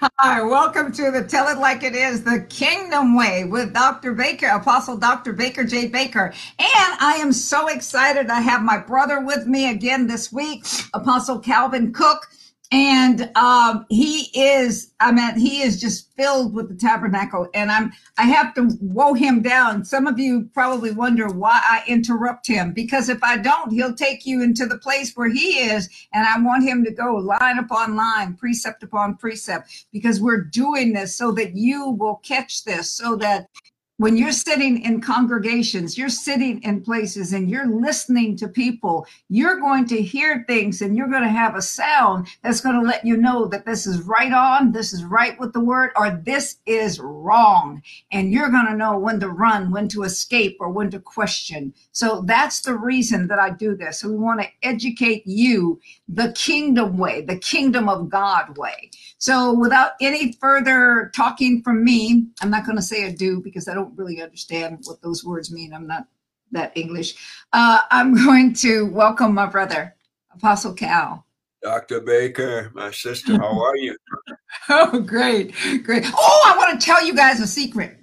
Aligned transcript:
Hi, 0.00 0.42
welcome 0.42 0.92
to 0.92 1.10
the 1.10 1.24
Tell 1.24 1.48
It 1.48 1.58
Like 1.58 1.82
It 1.82 1.94
Is, 1.94 2.24
the 2.24 2.46
Kingdom 2.48 3.16
Way 3.16 3.44
with 3.44 3.74
Dr. 3.74 4.12
Baker, 4.14 4.46
Apostle 4.46 4.96
Dr. 4.96 5.32
Baker 5.32 5.64
J. 5.64 5.88
Baker. 5.88 6.32
And 6.58 6.98
I 7.00 7.18
am 7.20 7.32
so 7.32 7.68
excited. 7.68 8.30
I 8.30 8.40
have 8.40 8.62
my 8.62 8.78
brother 8.78 9.20
with 9.20 9.46
me 9.46 9.70
again 9.70 10.06
this 10.06 10.32
week, 10.32 10.64
Apostle 10.94 11.38
Calvin 11.38 11.92
Cook 11.92 12.28
and 12.74 13.30
um, 13.36 13.86
he 13.88 14.30
is 14.34 14.90
i 14.98 15.12
mean 15.12 15.38
he 15.38 15.62
is 15.62 15.80
just 15.80 16.12
filled 16.16 16.52
with 16.52 16.68
the 16.68 16.74
tabernacle. 16.74 17.46
And 17.54 17.70
i'm 17.70 17.92
i 18.18 18.24
have 18.24 18.52
to 18.54 18.68
woe 18.80 19.14
him 19.14 19.42
down. 19.42 19.84
Some 19.84 20.08
of 20.08 20.18
you 20.18 20.50
probably 20.52 20.90
wonder 20.90 21.28
why 21.28 21.60
i 21.64 21.84
interrupt 21.86 22.48
him 22.48 22.72
because 22.72 23.08
if 23.08 23.22
i 23.22 23.36
don't 23.36 23.70
he'll 23.70 23.94
take 23.94 24.26
you 24.26 24.42
into 24.42 24.66
the 24.66 24.78
place 24.78 25.12
where 25.14 25.28
he 25.28 25.60
is 25.60 25.88
and 26.12 26.26
i 26.26 26.40
want 26.40 26.64
him 26.64 26.84
to 26.84 26.90
go 26.90 27.14
line 27.14 27.58
upon 27.58 27.94
line 27.94 28.34
precept 28.34 28.82
upon 28.82 29.16
precept 29.16 29.86
because 29.92 30.20
we're 30.20 30.42
doing 30.42 30.92
this 30.92 31.16
so 31.16 31.30
that 31.30 31.54
you 31.54 31.90
will 31.90 32.16
catch 32.24 32.64
this 32.64 32.90
so 32.90 33.14
that 33.14 33.48
when 33.98 34.16
you're 34.16 34.32
sitting 34.32 34.82
in 34.82 35.00
congregations, 35.00 35.96
you're 35.96 36.08
sitting 36.08 36.60
in 36.62 36.82
places 36.82 37.32
and 37.32 37.48
you're 37.48 37.66
listening 37.66 38.36
to 38.36 38.48
people, 38.48 39.06
you're 39.28 39.60
going 39.60 39.86
to 39.86 40.02
hear 40.02 40.44
things 40.48 40.82
and 40.82 40.96
you're 40.96 41.08
going 41.08 41.22
to 41.22 41.28
have 41.28 41.54
a 41.54 41.62
sound 41.62 42.26
that's 42.42 42.60
going 42.60 42.74
to 42.74 42.86
let 42.86 43.06
you 43.06 43.16
know 43.16 43.46
that 43.46 43.64
this 43.64 43.86
is 43.86 44.02
right 44.02 44.32
on, 44.32 44.72
this 44.72 44.92
is 44.92 45.04
right 45.04 45.38
with 45.38 45.52
the 45.52 45.60
word, 45.60 45.90
or 45.96 46.10
this 46.10 46.56
is 46.66 46.98
wrong. 46.98 47.82
And 48.10 48.32
you're 48.32 48.50
going 48.50 48.66
to 48.66 48.76
know 48.76 48.98
when 48.98 49.20
to 49.20 49.28
run, 49.28 49.70
when 49.70 49.86
to 49.88 50.02
escape, 50.02 50.56
or 50.58 50.70
when 50.70 50.90
to 50.90 50.98
question. 50.98 51.72
So 51.92 52.22
that's 52.22 52.62
the 52.62 52.76
reason 52.76 53.28
that 53.28 53.38
I 53.38 53.50
do 53.50 53.76
this. 53.76 54.00
So 54.00 54.08
we 54.08 54.16
want 54.16 54.40
to 54.40 54.48
educate 54.64 55.24
you 55.24 55.80
the 56.08 56.32
kingdom 56.32 56.98
way, 56.98 57.20
the 57.22 57.38
kingdom 57.38 57.88
of 57.88 58.08
God 58.08 58.58
way. 58.58 58.90
So 59.18 59.52
without 59.52 59.92
any 60.00 60.32
further 60.32 61.12
talking 61.14 61.62
from 61.62 61.84
me, 61.84 62.26
I'm 62.42 62.50
not 62.50 62.66
going 62.66 62.76
to 62.76 62.82
say 62.82 63.04
adieu 63.04 63.40
because 63.40 63.68
I 63.68 63.74
don't 63.74 63.83
really 63.96 64.22
understand 64.22 64.78
what 64.84 65.00
those 65.02 65.24
words 65.24 65.52
mean. 65.52 65.72
I'm 65.72 65.86
not 65.86 66.06
that 66.52 66.72
English. 66.74 67.14
Uh, 67.52 67.80
I'm 67.90 68.14
going 68.26 68.54
to 68.54 68.86
welcome 68.86 69.34
my 69.34 69.46
brother, 69.46 69.94
Apostle 70.34 70.74
Cal. 70.74 71.26
Dr. 71.62 72.00
Baker, 72.00 72.70
my 72.74 72.90
sister, 72.90 73.38
how 73.38 73.62
are 73.64 73.76
you? 73.76 73.96
oh, 74.68 75.00
great, 75.00 75.54
great. 75.82 76.04
Oh, 76.06 76.42
I 76.46 76.58
want 76.58 76.78
to 76.78 76.84
tell 76.84 77.04
you 77.04 77.14
guys 77.14 77.40
a 77.40 77.46
secret. 77.46 77.98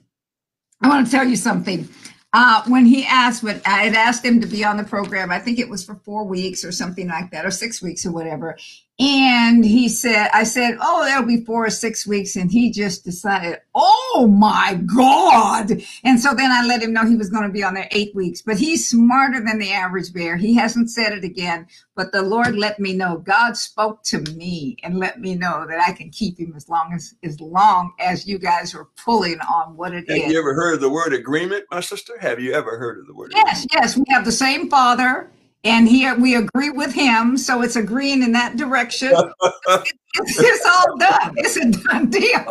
I 0.81 0.87
want 0.87 1.05
to 1.05 1.11
tell 1.11 1.27
you 1.27 1.35
something. 1.35 1.87
Uh, 2.33 2.63
when 2.67 2.85
he 2.85 3.05
asked, 3.05 3.43
when 3.43 3.61
I 3.65 3.83
had 3.83 3.93
asked 3.93 4.25
him 4.25 4.41
to 4.41 4.47
be 4.47 4.63
on 4.63 4.77
the 4.77 4.83
program, 4.83 5.31
I 5.31 5.37
think 5.37 5.59
it 5.59 5.69
was 5.69 5.85
for 5.85 5.95
four 5.95 6.23
weeks 6.23 6.63
or 6.63 6.71
something 6.71 7.07
like 7.07 7.29
that, 7.31 7.45
or 7.45 7.51
six 7.51 7.81
weeks 7.83 8.05
or 8.05 8.11
whatever. 8.11 8.57
And 9.01 9.65
he 9.65 9.89
said, 9.89 10.29
I 10.31 10.43
said, 10.43 10.77
oh, 10.79 11.03
that'll 11.03 11.25
be 11.25 11.43
four 11.43 11.65
or 11.65 11.71
six 11.71 12.05
weeks. 12.05 12.35
And 12.35 12.51
he 12.51 12.69
just 12.69 13.03
decided, 13.03 13.57
oh 13.73 14.31
my 14.31 14.79
God. 14.85 15.81
And 16.03 16.19
so 16.19 16.35
then 16.35 16.51
I 16.51 16.63
let 16.67 16.83
him 16.83 16.93
know 16.93 17.07
he 17.07 17.15
was 17.15 17.31
going 17.31 17.41
to 17.41 17.49
be 17.49 17.63
on 17.63 17.73
there 17.73 17.87
eight 17.89 18.13
weeks. 18.13 18.43
But 18.43 18.59
he's 18.59 18.87
smarter 18.87 19.43
than 19.43 19.57
the 19.57 19.71
average 19.71 20.13
bear. 20.13 20.37
He 20.37 20.53
hasn't 20.53 20.91
said 20.91 21.13
it 21.13 21.23
again. 21.23 21.65
But 21.95 22.11
the 22.11 22.21
Lord 22.21 22.55
let 22.55 22.79
me 22.79 22.93
know. 22.93 23.17
God 23.17 23.57
spoke 23.57 24.03
to 24.03 24.19
me 24.35 24.77
and 24.83 24.99
let 24.99 25.19
me 25.19 25.33
know 25.33 25.65
that 25.67 25.81
I 25.81 25.93
can 25.93 26.11
keep 26.11 26.39
him 26.39 26.53
as 26.55 26.69
long 26.69 26.93
as 26.93 27.15
as 27.23 27.41
long 27.41 27.93
as 27.99 28.27
you 28.27 28.37
guys 28.37 28.75
are 28.75 28.87
pulling 29.03 29.39
on 29.39 29.75
what 29.75 29.95
it 29.95 30.07
have 30.09 30.17
is. 30.17 30.31
you 30.31 30.37
ever 30.37 30.53
heard 30.53 30.75
of 30.75 30.81
the 30.81 30.89
word 30.91 31.13
agreement, 31.13 31.65
my 31.71 31.79
sister? 31.79 32.19
Have 32.19 32.39
you 32.39 32.53
ever 32.53 32.77
heard 32.77 32.99
of 32.99 33.07
the 33.07 33.15
word 33.15 33.31
yes, 33.35 33.65
agreement? 33.65 33.71
Yes, 33.73 33.97
We 33.97 34.03
have 34.09 34.25
the 34.25 34.31
same 34.31 34.69
father 34.69 35.31
and 35.63 35.87
here 35.87 36.17
we 36.17 36.35
agree 36.35 36.71
with 36.71 36.93
him. 36.93 37.37
So 37.37 37.61
it's 37.61 37.75
agreeing 37.75 38.23
in 38.23 38.31
that 38.31 38.57
direction. 38.57 39.11
it's, 39.41 40.39
it's, 40.39 40.65
all 40.65 40.97
done. 40.97 41.33
It's 41.37 41.57
a 41.57 41.71
done 41.71 42.09
deal. 42.09 42.45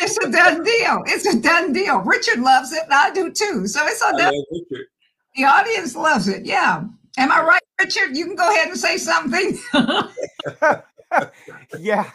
it's 0.00 0.16
a 0.18 0.30
done 0.30 0.64
deal. 0.64 1.02
It's 1.06 1.26
a 1.26 1.38
done 1.38 1.72
deal. 1.72 2.00
Richard 2.00 2.40
loves 2.40 2.72
it, 2.72 2.84
and 2.84 2.92
I 2.92 3.10
do 3.10 3.30
too. 3.30 3.66
So 3.66 3.86
it's 3.86 4.02
a 4.02 4.16
done. 4.16 4.32
The 5.36 5.44
audience 5.44 5.94
loves 5.94 6.28
it. 6.28 6.46
Yeah. 6.46 6.84
Am 7.18 7.32
I 7.32 7.42
right, 7.42 7.62
Richard? 7.78 8.16
You 8.16 8.26
can 8.26 8.36
go 8.36 8.50
ahead 8.50 8.68
and 8.68 8.78
say 8.78 8.96
something. 8.96 9.58
yeah. 11.78 12.10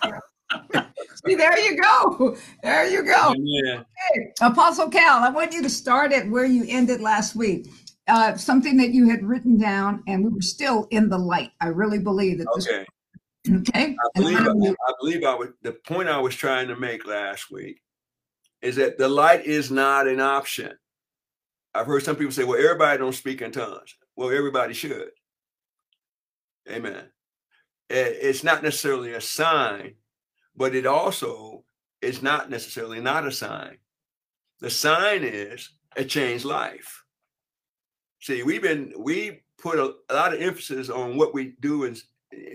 See, 1.25 1.35
there 1.35 1.59
you 1.59 1.81
go. 1.81 2.37
There 2.63 2.89
you 2.89 3.03
go. 3.03 3.35
Yeah. 3.37 3.83
Okay. 4.11 4.33
Apostle 4.41 4.89
Cal, 4.89 5.23
I 5.23 5.29
want 5.29 5.53
you 5.53 5.61
to 5.61 5.69
start 5.69 6.11
at 6.11 6.29
where 6.29 6.45
you 6.45 6.65
ended 6.67 7.01
last 7.01 7.35
week 7.35 7.67
uh, 8.07 8.35
something 8.35 8.77
that 8.77 8.91
you 8.91 9.09
had 9.09 9.23
written 9.23 9.57
down, 9.57 10.03
and 10.07 10.23
we 10.23 10.29
were 10.29 10.41
still 10.41 10.87
in 10.91 11.09
the 11.09 11.17
light. 11.17 11.51
I 11.61 11.67
really 11.67 11.99
believe 11.99 12.37
that. 12.39 12.47
This, 12.55 12.67
okay. 12.67 12.85
Okay. 13.49 13.95
I 13.95 14.19
believe. 14.19 14.37
I, 14.37 14.41
I, 14.41 14.93
believe 14.99 15.23
I 15.23 15.35
would. 15.35 15.53
The 15.61 15.73
point 15.73 16.09
I 16.09 16.19
was 16.19 16.35
trying 16.35 16.67
to 16.69 16.75
make 16.75 17.05
last 17.05 17.51
week 17.51 17.81
is 18.61 18.75
that 18.77 18.97
the 18.97 19.07
light 19.07 19.45
is 19.45 19.69
not 19.69 20.07
an 20.07 20.19
option. 20.19 20.71
I've 21.73 21.85
heard 21.85 22.03
some 22.03 22.15
people 22.15 22.31
say, 22.31 22.43
"Well, 22.43 22.59
everybody 22.59 22.97
don't 22.97 23.13
speak 23.13 23.41
in 23.41 23.51
tongues." 23.51 23.95
Well, 24.15 24.31
everybody 24.31 24.73
should. 24.73 25.09
Amen. 26.69 27.09
It's 27.89 28.43
not 28.43 28.63
necessarily 28.63 29.13
a 29.13 29.21
sign, 29.21 29.95
but 30.55 30.73
it 30.73 30.87
also 30.87 31.65
is 32.01 32.23
not 32.23 32.49
necessarily 32.49 32.99
not 32.99 33.27
a 33.27 33.31
sign. 33.31 33.77
The 34.59 34.69
sign 34.71 35.23
is 35.23 35.69
a 35.95 36.03
changed 36.03 36.45
life. 36.45 37.04
See, 38.25 38.41
we've 38.41 38.63
been 38.63 38.91
we 38.97 39.43
put 39.61 39.77
a, 39.77 39.93
a 40.09 40.15
lot 40.15 40.33
of 40.33 40.41
emphasis 40.41 40.89
on 40.89 41.15
what 41.15 41.35
we 41.35 41.53
do 41.59 41.83
in 41.83 41.95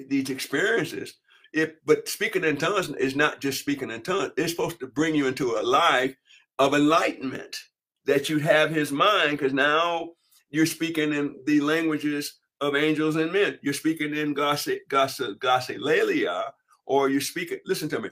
these 0.08 0.28
experiences. 0.28 1.14
If 1.52 1.74
but 1.86 2.08
speaking 2.08 2.42
in 2.42 2.56
tongues 2.56 2.88
is 2.88 3.14
not 3.14 3.40
just 3.40 3.60
speaking 3.60 3.92
in 3.92 4.02
tongues. 4.02 4.32
It's 4.36 4.50
supposed 4.50 4.80
to 4.80 4.88
bring 4.88 5.14
you 5.14 5.28
into 5.28 5.58
a 5.58 5.62
life 5.62 6.16
of 6.58 6.74
enlightenment 6.74 7.56
that 8.04 8.28
you 8.28 8.38
have 8.38 8.72
His 8.72 8.90
mind, 8.90 9.38
because 9.38 9.52
now 9.52 10.08
you're 10.50 10.66
speaking 10.66 11.12
in 11.12 11.36
the 11.46 11.60
languages 11.60 12.40
of 12.60 12.74
angels 12.74 13.14
and 13.14 13.32
men. 13.32 13.56
You're 13.62 13.72
speaking 13.72 14.16
in 14.16 14.34
Glossolalia, 14.34 16.50
or 16.84 17.10
you're 17.10 17.20
speaking. 17.20 17.58
Listen 17.64 17.88
to 17.90 18.00
me. 18.00 18.10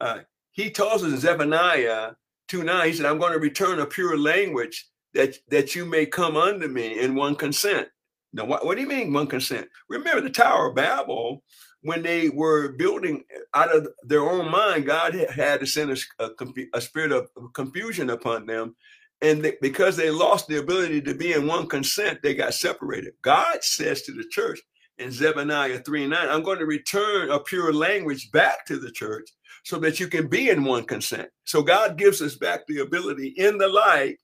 Uh, 0.00 0.20
he 0.52 0.70
tells 0.70 1.02
us 1.02 1.10
in 1.10 1.18
Zephaniah 1.18 2.12
2 2.46 2.62
9, 2.62 2.86
he 2.86 2.92
said, 2.92 3.06
I'm 3.06 3.18
going 3.18 3.32
to 3.32 3.40
return 3.40 3.80
a 3.80 3.86
pure 3.86 4.16
language 4.16 4.86
that 5.14 5.36
that 5.48 5.74
you 5.74 5.84
may 5.84 6.06
come 6.06 6.36
unto 6.36 6.68
me 6.68 7.00
in 7.00 7.14
one 7.14 7.36
consent. 7.36 7.88
Now, 8.32 8.44
what, 8.44 8.64
what 8.64 8.74
do 8.74 8.82
you 8.82 8.88
mean 8.88 9.12
one 9.12 9.28
consent? 9.28 9.68
Remember 9.88 10.20
the 10.20 10.30
Tower 10.30 10.68
of 10.68 10.74
Babel, 10.74 11.42
when 11.82 12.02
they 12.02 12.30
were 12.30 12.72
building 12.72 13.22
uh, 13.34 13.58
out 13.58 13.74
of 13.74 13.88
their 14.02 14.28
own 14.28 14.50
mind, 14.50 14.86
God 14.86 15.14
had 15.14 15.60
to 15.60 15.66
send 15.66 15.92
a, 15.92 16.24
a, 16.24 16.30
a 16.74 16.80
spirit 16.80 17.12
of 17.12 17.28
confusion 17.52 18.10
upon 18.10 18.46
them. 18.46 18.74
And 19.20 19.44
they, 19.44 19.54
because 19.62 19.96
they 19.96 20.10
lost 20.10 20.48
the 20.48 20.58
ability 20.58 21.02
to 21.02 21.14
be 21.14 21.32
in 21.32 21.46
one 21.46 21.68
consent, 21.68 22.20
they 22.22 22.34
got 22.34 22.54
separated. 22.54 23.12
God 23.22 23.62
says 23.62 24.02
to 24.02 24.12
the 24.12 24.24
church 24.30 24.60
in 24.98 25.10
Zephaniah 25.10 25.78
3 25.78 26.06
9, 26.06 26.28
I'm 26.28 26.42
going 26.42 26.58
to 26.58 26.66
return 26.66 27.30
a 27.30 27.38
pure 27.38 27.72
language 27.72 28.30
back 28.32 28.66
to 28.66 28.78
the 28.78 28.90
church 28.90 29.30
so 29.64 29.78
that 29.78 30.00
you 30.00 30.08
can 30.08 30.26
be 30.26 30.50
in 30.50 30.64
one 30.64 30.84
consent. 30.84 31.28
So 31.44 31.62
God 31.62 31.96
gives 31.98 32.20
us 32.20 32.34
back 32.34 32.66
the 32.66 32.80
ability 32.80 33.34
in 33.36 33.58
the 33.58 33.68
light 33.68 34.16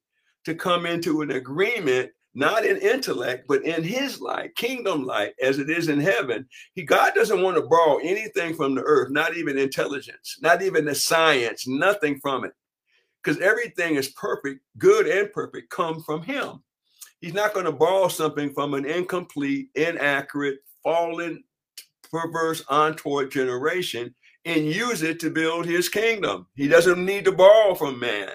to 0.45 0.55
come 0.55 0.87
into 0.87 1.23
an 1.23 1.33
agreement 1.33 2.11
not 2.35 2.65
in 2.65 2.77
intellect, 2.77 3.47
but 3.49 3.65
in 3.65 3.83
his 3.83 4.21
light, 4.21 4.55
kingdom 4.55 5.05
light, 5.05 5.35
as 5.43 5.59
it 5.59 5.69
is 5.69 5.89
in 5.89 6.01
heaven. 6.01 6.47
He 6.75 6.85
God 6.85 7.13
doesn't 7.15 7.43
want 7.43 7.57
to 7.57 7.63
borrow 7.63 7.99
anything 7.99 8.55
from 8.55 8.75
the 8.75 8.83
earth, 8.83 9.11
not 9.11 9.37
even 9.37 9.59
intelligence, 9.59 10.39
not 10.41 10.63
even 10.63 10.85
the 10.85 10.95
science, 10.95 11.67
nothing 11.67 12.21
from 12.21 12.45
it. 12.45 12.53
Because 13.23 13.41
everything 13.41 13.97
is 13.97 14.09
perfect, 14.11 14.61
good 14.79 15.07
and 15.07 15.33
perfect, 15.33 15.71
come 15.71 16.03
from 16.03 16.23
him. 16.23 16.63
He's 17.21 17.35
not 17.35 17.53
going 17.53 17.67
to 17.67 17.73
borrow 17.73 18.09
something 18.09 18.53
from 18.55 18.75
an 18.75 18.87
incomplete, 18.87 19.69
inaccurate, 19.75 20.61
fallen, 20.83 21.45
perverse, 22.11 22.65
untoward 22.71 23.31
generation 23.31 24.15
and 24.47 24.65
use 24.65 25.03
it 25.03 25.21
to 25.21 25.31
build 25.31 25.67
his 25.67 25.89
kingdom. 25.89 26.47
He 26.55 26.67
doesn't 26.67 27.05
need 27.05 27.27
to 27.27 27.33
borrow 27.33 27.75
from 27.75 28.01
man. 28.01 28.31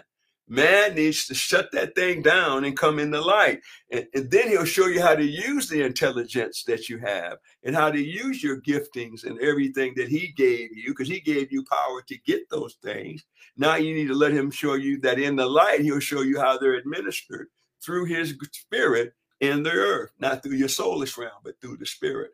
Man 0.47 0.93
needs 0.93 1.25
to 1.25 1.33
shut 1.33 1.71
that 1.71 1.95
thing 1.95 2.21
down 2.21 2.65
and 2.65 2.77
come 2.77 2.99
in 2.99 3.09
the 3.09 3.21
light. 3.21 3.61
And, 3.91 4.05
and, 4.13 4.29
then 4.29 4.47
he'll 4.47 4.63
show 4.63 4.85
you 4.85 5.01
how 5.01 5.15
to 5.15 5.23
use 5.23 5.67
the 5.67 5.81
intelligence 5.81 6.63
that 6.67 6.87
you 6.87 6.99
have 6.99 7.39
and 7.63 7.75
how 7.75 7.89
to 7.89 7.99
use 7.99 8.43
your 8.43 8.61
giftings 8.61 9.23
and 9.23 9.39
everything 9.39 9.93
that 9.95 10.07
he 10.07 10.33
gave 10.37 10.75
you, 10.77 10.89
because 10.89 11.07
he 11.07 11.19
gave 11.19 11.51
you 11.51 11.63
power 11.63 12.03
to 12.07 12.17
get 12.27 12.47
those 12.51 12.75
things. 12.83 13.23
Now 13.57 13.75
you 13.75 13.95
need 13.95 14.07
to 14.07 14.13
let 14.13 14.33
him 14.33 14.51
show 14.51 14.75
you 14.75 14.99
that 15.01 15.17
in 15.17 15.35
the 15.35 15.47
light, 15.47 15.81
he'll 15.81 15.99
show 15.99 16.21
you 16.21 16.39
how 16.39 16.59
they're 16.59 16.75
administered 16.75 17.47
through 17.81 18.05
his 18.05 18.35
spirit 18.51 19.13
in 19.39 19.63
the 19.63 19.71
earth, 19.71 20.11
not 20.19 20.43
through 20.43 20.57
your 20.57 20.67
soulish 20.67 21.17
realm, 21.17 21.41
but 21.43 21.59
through 21.59 21.77
the 21.77 21.85
spirit. 21.85 22.31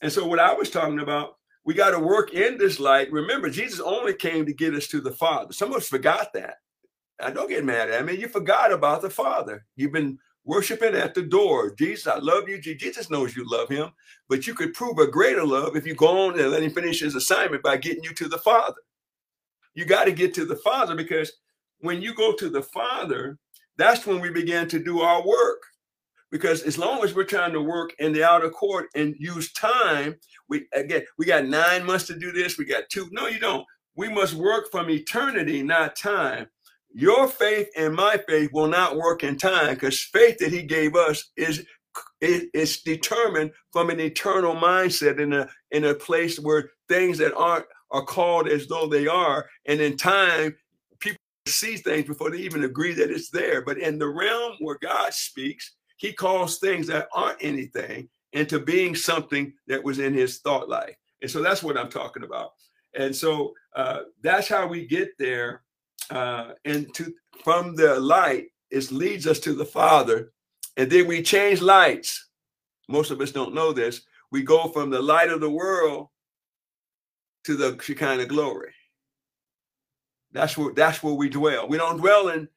And 0.00 0.12
so, 0.12 0.26
what 0.26 0.38
I 0.38 0.54
was 0.54 0.70
talking 0.70 1.00
about, 1.00 1.36
we 1.64 1.74
got 1.74 1.90
to 1.90 1.98
work 1.98 2.32
in 2.32 2.56
this 2.56 2.80
light. 2.80 3.12
Remember, 3.12 3.50
Jesus 3.50 3.80
only 3.80 4.14
came 4.14 4.46
to 4.46 4.54
get 4.54 4.74
us 4.74 4.86
to 4.88 5.00
the 5.00 5.10
Father. 5.10 5.52
Some 5.52 5.70
of 5.70 5.76
us 5.76 5.88
forgot 5.88 6.32
that. 6.34 6.56
Now, 7.20 7.30
don't 7.30 7.48
get 7.48 7.64
mad 7.64 7.90
at 7.90 8.04
me. 8.04 8.14
You 8.14 8.28
forgot 8.28 8.72
about 8.72 9.02
the 9.02 9.10
Father. 9.10 9.64
You've 9.76 9.92
been 9.92 10.18
worshiping 10.44 10.94
at 10.94 11.14
the 11.14 11.22
door. 11.22 11.74
Jesus, 11.74 12.06
I 12.06 12.18
love 12.18 12.48
you. 12.48 12.58
Jesus 12.60 13.10
knows 13.10 13.36
you 13.36 13.44
love 13.48 13.68
him, 13.68 13.90
but 14.28 14.46
you 14.46 14.54
could 14.54 14.72
prove 14.72 14.98
a 14.98 15.06
greater 15.06 15.44
love 15.44 15.76
if 15.76 15.86
you 15.86 15.94
go 15.94 16.26
on 16.26 16.38
and 16.38 16.50
let 16.50 16.62
him 16.62 16.70
finish 16.70 17.00
his 17.00 17.14
assignment 17.14 17.62
by 17.62 17.76
getting 17.76 18.04
you 18.04 18.14
to 18.14 18.28
the 18.28 18.38
Father. 18.38 18.80
You 19.74 19.84
got 19.84 20.04
to 20.04 20.12
get 20.12 20.32
to 20.34 20.44
the 20.44 20.56
Father 20.56 20.94
because 20.94 21.32
when 21.80 22.00
you 22.00 22.14
go 22.14 22.32
to 22.32 22.48
the 22.48 22.62
Father, 22.62 23.38
that's 23.76 24.06
when 24.06 24.20
we 24.20 24.30
begin 24.30 24.68
to 24.68 24.82
do 24.82 25.00
our 25.00 25.24
work. 25.26 25.62
Because 26.30 26.62
as 26.62 26.76
long 26.76 27.04
as 27.04 27.14
we're 27.14 27.24
trying 27.24 27.52
to 27.52 27.62
work 27.62 27.94
in 27.98 28.12
the 28.12 28.24
outer 28.24 28.50
court 28.50 28.86
and 28.94 29.14
use 29.18 29.52
time, 29.52 30.16
we 30.48 30.66
again 30.74 31.02
we 31.16 31.24
got 31.24 31.46
nine 31.46 31.86
months 31.86 32.06
to 32.08 32.18
do 32.18 32.32
this. 32.32 32.58
We 32.58 32.66
got 32.66 32.88
two. 32.90 33.08
No, 33.12 33.28
you 33.28 33.38
don't. 33.38 33.64
We 33.94 34.08
must 34.08 34.34
work 34.34 34.70
from 34.70 34.90
eternity, 34.90 35.62
not 35.62 35.96
time. 35.96 36.48
Your 36.92 37.28
faith 37.28 37.68
and 37.76 37.94
my 37.94 38.18
faith 38.28 38.50
will 38.52 38.68
not 38.68 38.96
work 38.96 39.22
in 39.22 39.36
time 39.36 39.74
because 39.74 40.00
faith 40.00 40.38
that 40.38 40.52
he 40.52 40.62
gave 40.62 40.96
us 40.96 41.30
is 41.36 41.64
is 42.20 42.80
determined 42.82 43.50
from 43.72 43.90
an 43.90 44.00
eternal 44.00 44.54
mindset 44.54 45.18
in 45.20 45.32
a 45.32 45.48
in 45.70 45.84
a 45.84 45.94
place 45.94 46.38
where 46.38 46.70
things 46.88 47.18
that 47.18 47.34
aren't 47.34 47.66
are 47.90 48.04
called 48.04 48.48
as 48.48 48.66
though 48.66 48.86
they 48.86 49.06
are. 49.06 49.48
And 49.66 49.80
in 49.80 49.96
time 49.96 50.56
people 51.00 51.18
see 51.46 51.76
things 51.76 52.06
before 52.06 52.30
they 52.30 52.38
even 52.38 52.64
agree 52.64 52.92
that 52.94 53.10
it's 53.10 53.30
there. 53.30 53.62
But 53.62 53.78
in 53.78 53.98
the 53.98 54.08
realm 54.08 54.54
where 54.60 54.78
god 54.80 55.12
speaks 55.12 55.74
he 55.98 56.12
calls 56.12 56.58
things 56.58 56.86
that 56.86 57.08
aren't 57.12 57.42
anything 57.42 58.08
into 58.32 58.60
being 58.60 58.94
something 58.94 59.52
that 59.66 59.82
was 59.82 59.98
in 59.98 60.14
his 60.14 60.38
thought 60.38 60.68
life. 60.68 60.94
And 61.22 61.30
so 61.30 61.42
that's 61.42 61.62
what 61.62 61.76
i'm 61.76 61.90
talking 61.90 62.22
about. 62.22 62.52
And 62.94 63.14
so 63.14 63.52
uh, 63.76 64.00
that's 64.22 64.48
how 64.48 64.66
we 64.66 64.86
get 64.86 65.10
there 65.18 65.62
uh, 66.10 66.52
and 66.64 66.92
to 66.94 67.12
from 67.44 67.74
the 67.76 67.98
light 67.98 68.46
it 68.70 68.90
leads 68.90 69.26
us 69.26 69.40
to 69.40 69.54
the 69.54 69.64
father 69.64 70.32
and 70.78 70.88
then 70.90 71.08
we 71.08 71.22
change 71.22 71.60
lights. 71.60 72.28
Most 72.88 73.10
of 73.10 73.20
us 73.20 73.32
don't 73.32 73.52
know 73.52 73.72
this. 73.72 74.02
We 74.30 74.42
go 74.42 74.68
from 74.68 74.90
the 74.90 75.02
light 75.02 75.28
of 75.28 75.40
the 75.40 75.50
world 75.50 76.08
to 77.44 77.56
the 77.56 77.76
shekinah 77.82 78.26
glory. 78.26 78.72
That's 80.32 80.56
where 80.56 80.72
that's 80.72 81.02
where 81.02 81.14
we 81.14 81.28
dwell. 81.28 81.68
We 81.68 81.78
don't 81.78 81.98
dwell 81.98 82.28
in 82.28 82.48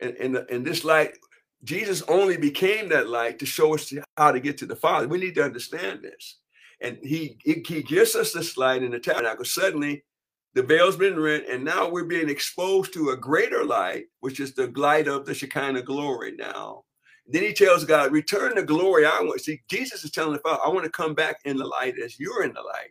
in 0.00 0.16
in, 0.16 0.32
the, 0.32 0.54
in 0.54 0.62
this 0.62 0.84
light. 0.84 1.16
Jesus 1.64 2.02
only 2.08 2.36
became 2.36 2.88
that 2.90 3.08
light 3.08 3.38
to 3.38 3.46
show 3.46 3.74
us 3.74 3.92
how 4.16 4.32
to 4.32 4.40
get 4.40 4.58
to 4.58 4.66
the 4.66 4.76
father. 4.76 5.08
We 5.08 5.18
need 5.18 5.36
to 5.36 5.44
understand 5.44 6.02
this. 6.02 6.38
And 6.82 6.98
he 7.02 7.38
he 7.44 7.82
gives 7.82 8.14
us 8.14 8.32
this 8.32 8.58
light 8.58 8.82
in 8.82 8.90
the 8.90 8.98
tabernacle. 8.98 9.44
Suddenly 9.44 10.04
the 10.54 10.62
veil's 10.62 10.96
been 10.96 11.18
rent, 11.18 11.44
and 11.48 11.64
now 11.64 11.88
we're 11.88 12.04
being 12.04 12.28
exposed 12.28 12.92
to 12.92 13.10
a 13.10 13.16
greater 13.16 13.64
light, 13.64 14.04
which 14.20 14.38
is 14.38 14.54
the 14.54 14.70
light 14.76 15.08
of 15.08 15.24
the 15.24 15.34
Shekinah 15.34 15.82
glory 15.82 16.32
now. 16.32 16.84
Then 17.26 17.42
he 17.42 17.54
tells 17.54 17.84
God, 17.84 18.12
return 18.12 18.56
the 18.56 18.62
glory. 18.62 19.06
I 19.06 19.20
want 19.22 19.40
see 19.40 19.62
Jesus 19.68 20.04
is 20.04 20.10
telling 20.10 20.34
the 20.34 20.40
Father, 20.40 20.60
I 20.64 20.68
want 20.68 20.84
to 20.84 20.90
come 20.90 21.14
back 21.14 21.36
in 21.44 21.56
the 21.56 21.66
light 21.66 21.94
as 21.98 22.18
you're 22.18 22.44
in 22.44 22.52
the 22.52 22.60
light. 22.60 22.90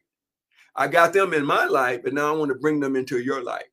I 0.76 0.88
got 0.88 1.14
them 1.14 1.34
in 1.34 1.46
my 1.46 1.66
light, 1.66 2.04
but 2.04 2.14
now 2.14 2.34
I 2.34 2.38
want 2.38 2.50
to 2.50 2.58
bring 2.58 2.80
them 2.80 2.96
into 2.96 3.20
your 3.20 3.44
light. 3.44 3.66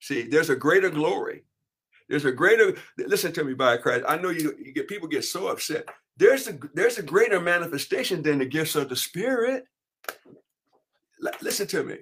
See, 0.00 0.22
there's 0.22 0.50
a 0.50 0.56
greater 0.56 0.90
glory. 0.90 1.44
There's 2.08 2.24
a 2.24 2.32
greater, 2.32 2.76
listen 2.98 3.32
to 3.34 3.44
me, 3.44 3.54
by 3.54 3.76
Christ. 3.76 4.04
I 4.06 4.18
know 4.18 4.30
you, 4.30 4.54
you 4.58 4.72
get 4.72 4.88
people 4.88 5.08
get 5.08 5.24
so 5.24 5.46
upset. 5.46 5.88
There's 6.16 6.48
a 6.48 6.58
there's 6.74 6.98
a 6.98 7.02
greater 7.02 7.40
manifestation 7.40 8.20
than 8.20 8.38
the 8.38 8.44
gifts 8.44 8.76
of 8.76 8.90
the 8.90 8.96
spirit 8.96 9.64
listen 11.40 11.66
to 11.68 11.82
me. 11.84 11.98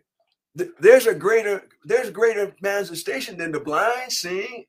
There's 0.80 1.06
a 1.06 1.14
greater, 1.14 1.62
there's 1.84 2.08
a 2.08 2.12
greater 2.12 2.54
manifestation 2.60 3.36
than 3.36 3.52
the 3.52 3.60
blind 3.60 4.12
seeing. 4.12 4.64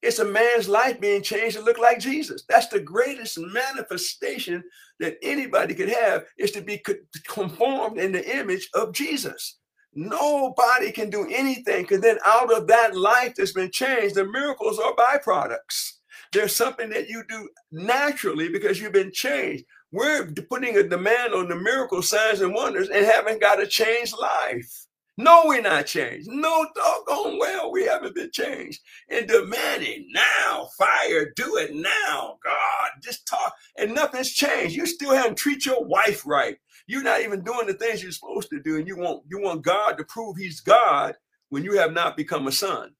It's 0.00 0.18
a 0.18 0.24
man's 0.24 0.68
life 0.68 1.00
being 1.00 1.22
changed 1.22 1.56
to 1.56 1.62
look 1.62 1.78
like 1.78 2.00
Jesus. 2.00 2.44
That's 2.48 2.66
the 2.68 2.80
greatest 2.80 3.38
manifestation 3.38 4.64
that 4.98 5.16
anybody 5.22 5.74
could 5.74 5.88
have 5.88 6.24
is 6.38 6.50
to 6.52 6.60
be 6.60 6.82
conformed 7.28 7.98
in 7.98 8.12
the 8.12 8.36
image 8.36 8.68
of 8.74 8.92
Jesus. 8.92 9.58
Nobody 9.94 10.90
can 10.90 11.10
do 11.10 11.28
anything 11.30 11.82
because 11.82 12.00
then 12.00 12.18
out 12.24 12.52
of 12.52 12.66
that 12.68 12.96
life 12.96 13.34
that's 13.36 13.52
been 13.52 13.70
changed, 13.70 14.14
the 14.14 14.24
miracles 14.24 14.78
are 14.78 14.94
byproducts. 14.94 15.98
There's 16.32 16.56
something 16.56 16.88
that 16.90 17.08
you 17.08 17.22
do 17.28 17.48
naturally 17.70 18.48
because 18.48 18.80
you've 18.80 18.92
been 18.92 19.12
changed. 19.12 19.64
We're 19.92 20.32
putting 20.48 20.76
a 20.78 20.82
demand 20.82 21.34
on 21.34 21.48
the 21.48 21.56
miracle 21.56 22.02
signs 22.02 22.40
and 22.40 22.54
wonders 22.54 22.88
and 22.88 23.04
haven't 23.04 23.40
got 23.42 23.62
a 23.62 23.66
changed 23.66 24.14
life. 24.18 24.86
No, 25.18 25.42
we're 25.44 25.60
not 25.60 25.84
changed. 25.84 26.28
No, 26.30 26.66
doggone 26.74 27.38
well, 27.38 27.70
we 27.70 27.84
haven't 27.84 28.14
been 28.14 28.30
changed. 28.32 28.80
And 29.10 29.28
demanding 29.28 30.08
now, 30.10 30.68
fire, 30.78 31.32
do 31.36 31.58
it 31.58 31.74
now. 31.74 32.38
God, 32.42 32.90
just 33.02 33.26
talk. 33.26 33.52
And 33.76 33.94
nothing's 33.94 34.32
changed. 34.32 34.74
You 34.74 34.86
still 34.86 35.14
haven't 35.14 35.36
treat 35.36 35.66
your 35.66 35.84
wife 35.84 36.26
right. 36.26 36.56
You're 36.86 37.02
not 37.02 37.20
even 37.20 37.44
doing 37.44 37.66
the 37.66 37.74
things 37.74 38.02
you're 38.02 38.12
supposed 38.12 38.48
to 38.50 38.62
do. 38.62 38.78
And 38.78 38.88
you 38.88 38.96
want 38.96 39.24
you 39.28 39.38
want 39.40 39.62
God 39.62 39.98
to 39.98 40.04
prove 40.04 40.38
he's 40.38 40.60
God 40.60 41.14
when 41.50 41.62
you 41.62 41.76
have 41.76 41.92
not 41.92 42.16
become 42.16 42.46
a 42.46 42.52
son. 42.52 42.94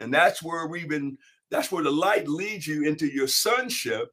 And 0.00 0.12
that's 0.12 0.42
where 0.42 0.66
we've 0.66 0.88
been, 0.88 1.16
that's 1.50 1.70
where 1.70 1.84
the 1.84 1.90
light 1.90 2.26
leads 2.26 2.66
you 2.66 2.82
into 2.82 3.06
your 3.06 3.28
sonship 3.28 4.08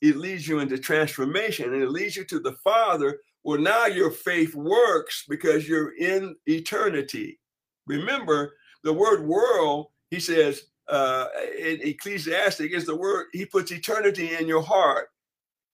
it 0.00 0.16
leads 0.16 0.46
you 0.46 0.60
into 0.60 0.78
transformation 0.78 1.72
and 1.72 1.82
it 1.82 1.90
leads 1.90 2.16
you 2.16 2.24
to 2.24 2.40
the 2.40 2.52
Father. 2.64 3.20
Well, 3.44 3.58
now 3.58 3.86
your 3.86 4.10
faith 4.10 4.54
works 4.54 5.24
because 5.28 5.68
you're 5.68 5.96
in 5.96 6.36
eternity. 6.46 7.40
Remember, 7.86 8.54
the 8.84 8.92
word 8.92 9.26
world, 9.26 9.86
he 10.10 10.20
says, 10.20 10.62
uh, 10.88 11.28
in 11.58 11.80
Ecclesiastic 11.82 12.72
is 12.72 12.86
the 12.86 12.96
word, 12.96 13.26
he 13.32 13.44
puts 13.44 13.72
eternity 13.72 14.34
in 14.34 14.46
your 14.46 14.62
heart. 14.62 15.08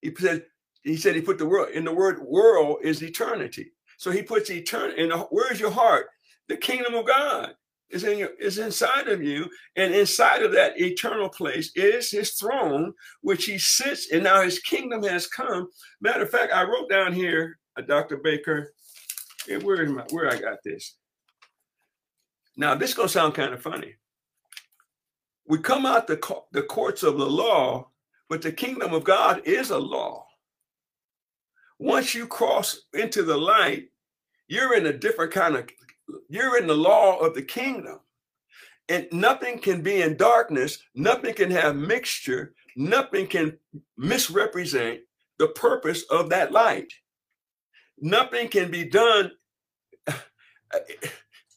He 0.03 0.13
said, 0.19 0.45
he 0.83 0.97
said 0.97 1.15
he 1.15 1.21
put 1.21 1.39
the 1.39 1.47
word 1.47 1.71
in 1.71 1.85
the 1.85 1.93
word 1.93 2.21
world 2.23 2.79
is 2.83 3.03
eternity. 3.03 3.73
So 3.97 4.11
he 4.11 4.23
puts 4.23 4.51
eternity 4.51 5.03
in 5.03 5.09
the, 5.09 5.19
where's 5.19 5.61
your 5.61 5.71
heart? 5.71 6.07
The 6.49 6.57
kingdom 6.57 6.95
of 6.95 7.07
God 7.07 7.55
is 7.95 8.05
in 8.05 8.19
your, 8.19 8.31
is 8.41 8.59
inside 8.59 9.09
of 9.09 9.23
you, 9.23 9.49
and 9.77 9.95
inside 9.95 10.43
of 10.43 10.53
that 10.53 10.79
eternal 10.81 11.29
place 11.29 11.71
is 11.77 12.11
his 12.11 12.33
throne, 12.33 12.93
which 13.21 13.45
he 13.45 13.57
sits, 13.57 14.11
and 14.11 14.25
now 14.25 14.43
his 14.43 14.59
kingdom 14.59 15.03
has 15.05 15.29
come. 15.29 15.69
Matter 16.01 16.25
of 16.25 16.31
fact, 16.31 16.53
I 16.53 16.65
wrote 16.65 16.91
down 16.91 17.13
here, 17.13 17.59
uh, 17.79 17.83
Dr. 17.83 18.17
Baker, 18.17 18.75
where 19.63 19.83
is 19.83 19.91
my 19.91 20.05
where 20.11 20.31
I 20.31 20.37
got 20.37 20.59
this. 20.65 20.97
Now 22.57 22.75
this 22.75 22.95
gonna 22.95 23.09
sound 23.09 23.35
kind 23.35 23.55
of 23.55 23.63
funny. 23.63 23.95
We 25.47 25.59
come 25.59 25.87
out 25.87 26.07
the 26.07 26.19
the 26.53 26.63
courts 26.63 27.03
of 27.03 27.19
the 27.19 27.27
law, 27.27 27.91
but 28.29 28.43
the 28.43 28.53
kingdom 28.53 28.93
of 28.93 29.05
God 29.05 29.43
is 29.45 29.71
a 29.71 29.79
law. 29.79 30.27
Once 31.79 32.15
you 32.15 32.27
cross 32.27 32.81
into 32.93 33.23
the 33.23 33.37
light, 33.37 33.89
you're 34.49 34.75
in 34.75 34.87
a 34.87 34.93
different 34.93 35.33
kind 35.33 35.57
of 35.57 35.69
you're 36.29 36.59
in 36.59 36.67
the 36.67 36.77
law 36.77 37.19
of 37.19 37.35
the 37.35 37.43
kingdom. 37.43 38.01
And 38.89 39.09
nothing 39.13 39.59
can 39.59 39.81
be 39.81 40.03
in 40.03 40.17
darkness, 40.17 40.79
nothing 40.95 41.35
can 41.35 41.51
have 41.51 41.75
mixture, 41.75 42.55
nothing 42.77 43.27
can 43.27 43.59
misrepresent 43.97 45.01
the 45.39 45.49
purpose 45.49 46.05
of 46.11 46.31
that 46.31 46.53
light. 46.53 46.93
Nothing 47.99 48.49
can 48.49 48.71
be 48.71 48.85
done. 48.89 49.33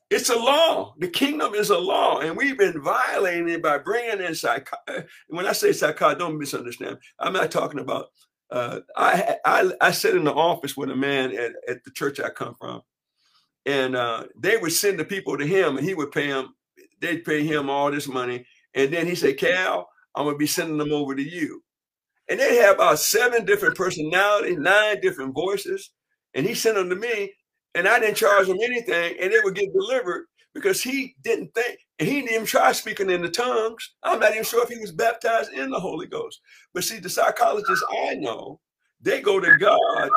It's 0.09 0.29
a 0.29 0.37
law. 0.37 0.93
The 0.99 1.09
kingdom 1.09 1.53
is 1.53 1.69
a 1.69 1.77
law, 1.77 2.19
and 2.19 2.37
we've 2.37 2.57
been 2.57 2.81
violating 2.81 3.49
it 3.49 3.61
by 3.61 3.77
bringing 3.77 4.25
in 4.25 4.35
psychology. 4.35 5.05
When 5.27 5.45
I 5.45 5.51
say 5.51 5.73
psychology, 5.73 6.19
don't 6.19 6.39
misunderstand. 6.39 6.99
I'm 7.19 7.33
not 7.33 7.51
talking 7.51 7.81
about. 7.81 8.05
Uh, 8.49 8.79
I, 8.95 9.35
I 9.43 9.71
I 9.81 9.91
sit 9.91 10.15
in 10.15 10.23
the 10.23 10.33
office 10.33 10.77
with 10.77 10.91
a 10.91 10.95
man 10.95 11.35
at, 11.35 11.51
at 11.67 11.83
the 11.83 11.91
church 11.91 12.21
I 12.21 12.29
come 12.29 12.55
from, 12.57 12.83
and 13.67 13.97
uh, 13.97 14.23
they 14.39 14.57
would 14.57 14.71
send 14.71 14.97
the 14.97 15.05
people 15.05 15.37
to 15.37 15.45
him, 15.45 15.77
and 15.77 15.85
he 15.85 15.93
would 15.93 16.11
pay 16.11 16.27
them. 16.27 16.55
They'd 17.01 17.25
pay 17.25 17.45
him 17.45 17.69
all 17.69 17.91
this 17.91 18.07
money, 18.07 18.45
and 18.73 18.91
then 18.91 19.05
he 19.05 19.13
said, 19.13 19.37
"Cal, 19.37 19.89
I'm 20.15 20.25
gonna 20.25 20.37
be 20.37 20.47
sending 20.47 20.77
them 20.77 20.93
over 20.93 21.13
to 21.13 21.21
you." 21.21 21.61
And 22.29 22.39
they 22.39 22.55
have 22.55 22.75
about 22.75 22.99
seven 22.99 23.45
different 23.45 23.75
personalities, 23.75 24.57
nine 24.57 25.01
different 25.01 25.35
voices, 25.35 25.91
and 26.33 26.45
he 26.45 26.55
sent 26.55 26.75
them 26.75 26.89
to 26.89 26.95
me, 26.95 27.33
and 27.75 27.87
I 27.87 27.99
didn't 27.99 28.15
charge 28.15 28.47
them 28.47 28.57
anything, 28.63 29.17
and 29.19 29.31
they 29.31 29.39
would 29.43 29.55
get 29.55 29.73
delivered 29.73 30.25
because 30.53 30.81
he 30.81 31.15
didn't 31.21 31.53
think, 31.53 31.77
and 31.99 32.07
he 32.07 32.21
didn't 32.21 32.31
even 32.31 32.45
try 32.45 32.71
speaking 32.71 33.09
in 33.09 33.21
the 33.21 33.29
tongues. 33.29 33.95
I'm 34.01 34.19
not 34.19 34.31
even 34.31 34.45
sure 34.45 34.63
if 34.63 34.69
he 34.69 34.79
was 34.79 34.91
baptized 34.93 35.51
in 35.51 35.69
the 35.69 35.79
Holy 35.79 36.07
Ghost. 36.07 36.39
But 36.73 36.85
see, 36.85 36.99
the 36.99 37.09
psychologists 37.09 37.85
I 38.07 38.15
know, 38.15 38.59
they 39.01 39.21
go 39.21 39.39
to 39.39 39.57
God. 39.57 39.79
God 39.89 40.09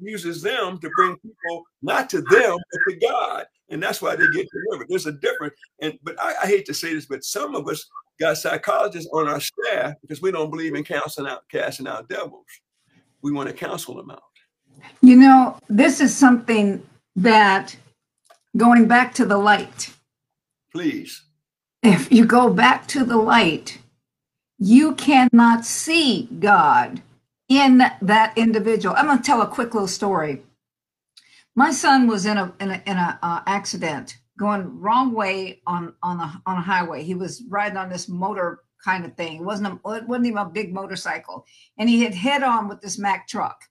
uses 0.00 0.42
them 0.42 0.78
to 0.78 0.90
bring 0.96 1.16
people 1.16 1.64
not 1.82 2.10
to 2.10 2.20
them, 2.22 2.56
but 2.72 2.80
to 2.88 2.96
God. 3.00 3.46
And 3.68 3.82
that's 3.82 4.02
why 4.02 4.16
they 4.16 4.26
get 4.34 4.48
delivered. 4.52 4.88
There's 4.88 5.06
a 5.06 5.12
difference. 5.12 5.54
And 5.80 5.98
but 6.02 6.20
I, 6.20 6.34
I 6.42 6.46
hate 6.46 6.66
to 6.66 6.74
say 6.74 6.92
this, 6.94 7.06
but 7.06 7.24
some 7.24 7.54
of 7.54 7.68
us 7.68 7.88
got 8.18 8.36
psychologists 8.36 9.10
on 9.12 9.28
our 9.28 9.40
staff 9.40 9.94
because 10.02 10.20
we 10.20 10.30
don't 10.30 10.50
believe 10.50 10.74
in 10.74 10.84
counseling 10.84 11.30
out, 11.30 11.42
casting 11.50 11.86
out 11.86 12.08
devils. 12.08 12.46
We 13.22 13.32
want 13.32 13.48
to 13.48 13.54
counsel 13.54 13.94
them 13.94 14.10
out. 14.10 14.22
You 15.02 15.16
know, 15.16 15.58
this 15.68 16.00
is 16.00 16.16
something 16.16 16.82
that 17.16 17.76
going 18.56 18.86
back 18.86 19.14
to 19.14 19.24
the 19.24 19.36
light. 19.36 19.94
Please. 20.72 21.22
If 21.82 22.12
you 22.12 22.24
go 22.26 22.52
back 22.52 22.86
to 22.88 23.04
the 23.04 23.16
light, 23.16 23.78
you 24.58 24.94
cannot 24.94 25.64
see 25.64 26.28
God 26.38 27.02
in 27.50 27.78
that 28.00 28.32
individual. 28.38 28.94
I'm 28.96 29.06
going 29.06 29.18
to 29.18 29.24
tell 29.24 29.42
a 29.42 29.46
quick 29.46 29.74
little 29.74 29.88
story. 29.88 30.42
My 31.54 31.72
son 31.72 32.06
was 32.06 32.24
in 32.24 32.38
a 32.38 32.54
in 32.60 32.70
a, 32.70 32.82
in 32.86 32.96
a 32.96 33.18
uh, 33.22 33.42
accident 33.44 34.16
going 34.38 34.80
wrong 34.80 35.12
way 35.12 35.60
on 35.66 35.92
on 36.02 36.20
a 36.20 36.40
on 36.46 36.56
a 36.56 36.62
highway. 36.62 37.02
He 37.02 37.14
was 37.14 37.42
riding 37.48 37.76
on 37.76 37.90
this 37.90 38.08
motor 38.08 38.60
kind 38.82 39.04
of 39.04 39.14
thing. 39.16 39.40
It 39.40 39.44
wasn't 39.44 39.80
a, 39.84 39.90
it 39.90 40.06
wasn't 40.06 40.28
even 40.28 40.38
a 40.38 40.46
big 40.46 40.72
motorcycle, 40.72 41.44
and 41.76 41.90
he 41.90 42.00
hit 42.00 42.14
head 42.14 42.44
on 42.44 42.68
with 42.68 42.80
this 42.80 42.98
Mack 42.98 43.26
truck 43.26 43.64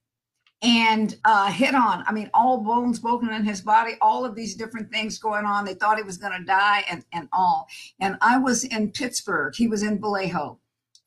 and 0.61 1.17
uh, 1.23 1.49
hit 1.49 1.73
on. 1.73 2.03
I 2.05 2.11
mean, 2.11 2.29
all 2.33 2.61
bones 2.61 2.99
broken 2.99 3.29
in 3.29 3.45
his 3.45 3.61
body, 3.61 3.93
all 4.01 4.25
of 4.25 4.35
these 4.35 4.55
different 4.55 4.91
things 4.91 5.17
going 5.17 5.45
on. 5.45 5.63
They 5.63 5.73
thought 5.73 5.97
he 5.97 6.03
was 6.03 6.17
going 6.17 6.37
to 6.37 6.45
die 6.45 6.83
and, 6.91 7.05
and 7.13 7.29
all. 7.31 7.67
And 8.01 8.17
I 8.19 8.37
was 8.37 8.65
in 8.65 8.91
Pittsburgh. 8.91 9.55
He 9.55 9.69
was 9.69 9.83
in 9.83 10.01
Vallejo. 10.01 10.59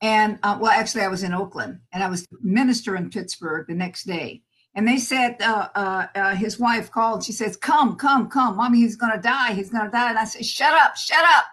And 0.03 0.37
uh, 0.43 0.57
well, 0.59 0.71
actually, 0.71 1.03
I 1.03 1.07
was 1.07 1.23
in 1.23 1.33
Oakland 1.33 1.79
and 1.93 2.03
I 2.03 2.09
was 2.09 2.27
minister 2.41 2.97
in 2.97 3.09
Pittsburgh 3.09 3.65
the 3.67 3.73
next 3.73 4.03
day. 4.03 4.43
And 4.75 4.85
they 4.85 4.97
said, 4.97 5.41
uh, 5.41 5.69
uh, 5.75 6.07
uh 6.13 6.35
his 6.35 6.59
wife 6.59 6.91
called. 6.91 7.23
She 7.23 7.31
says, 7.31 7.55
Come, 7.55 7.95
come, 7.95 8.29
come. 8.29 8.57
Mommy, 8.57 8.79
he's 8.79 8.97
going 8.97 9.13
to 9.13 9.21
die. 9.21 9.53
He's 9.53 9.69
going 9.69 9.85
to 9.85 9.91
die. 9.91 10.09
And 10.09 10.19
I 10.19 10.25
said, 10.25 10.45
Shut 10.45 10.73
up, 10.73 10.97
shut 10.97 11.23
up. 11.23 11.45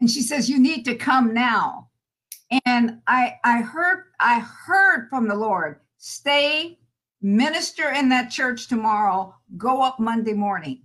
And 0.00 0.08
she 0.08 0.22
says, 0.22 0.48
You 0.48 0.60
need 0.60 0.84
to 0.84 0.94
come 0.94 1.34
now. 1.34 1.88
And 2.64 3.00
I, 3.08 3.38
I 3.42 3.62
heard, 3.62 4.04
I 4.20 4.38
heard 4.38 5.08
from 5.08 5.26
the 5.26 5.34
Lord, 5.34 5.80
stay 5.98 6.78
minister 7.20 7.90
in 7.90 8.10
that 8.10 8.30
church 8.30 8.68
tomorrow, 8.68 9.34
go 9.56 9.82
up 9.82 9.98
Monday 9.98 10.34
morning. 10.34 10.82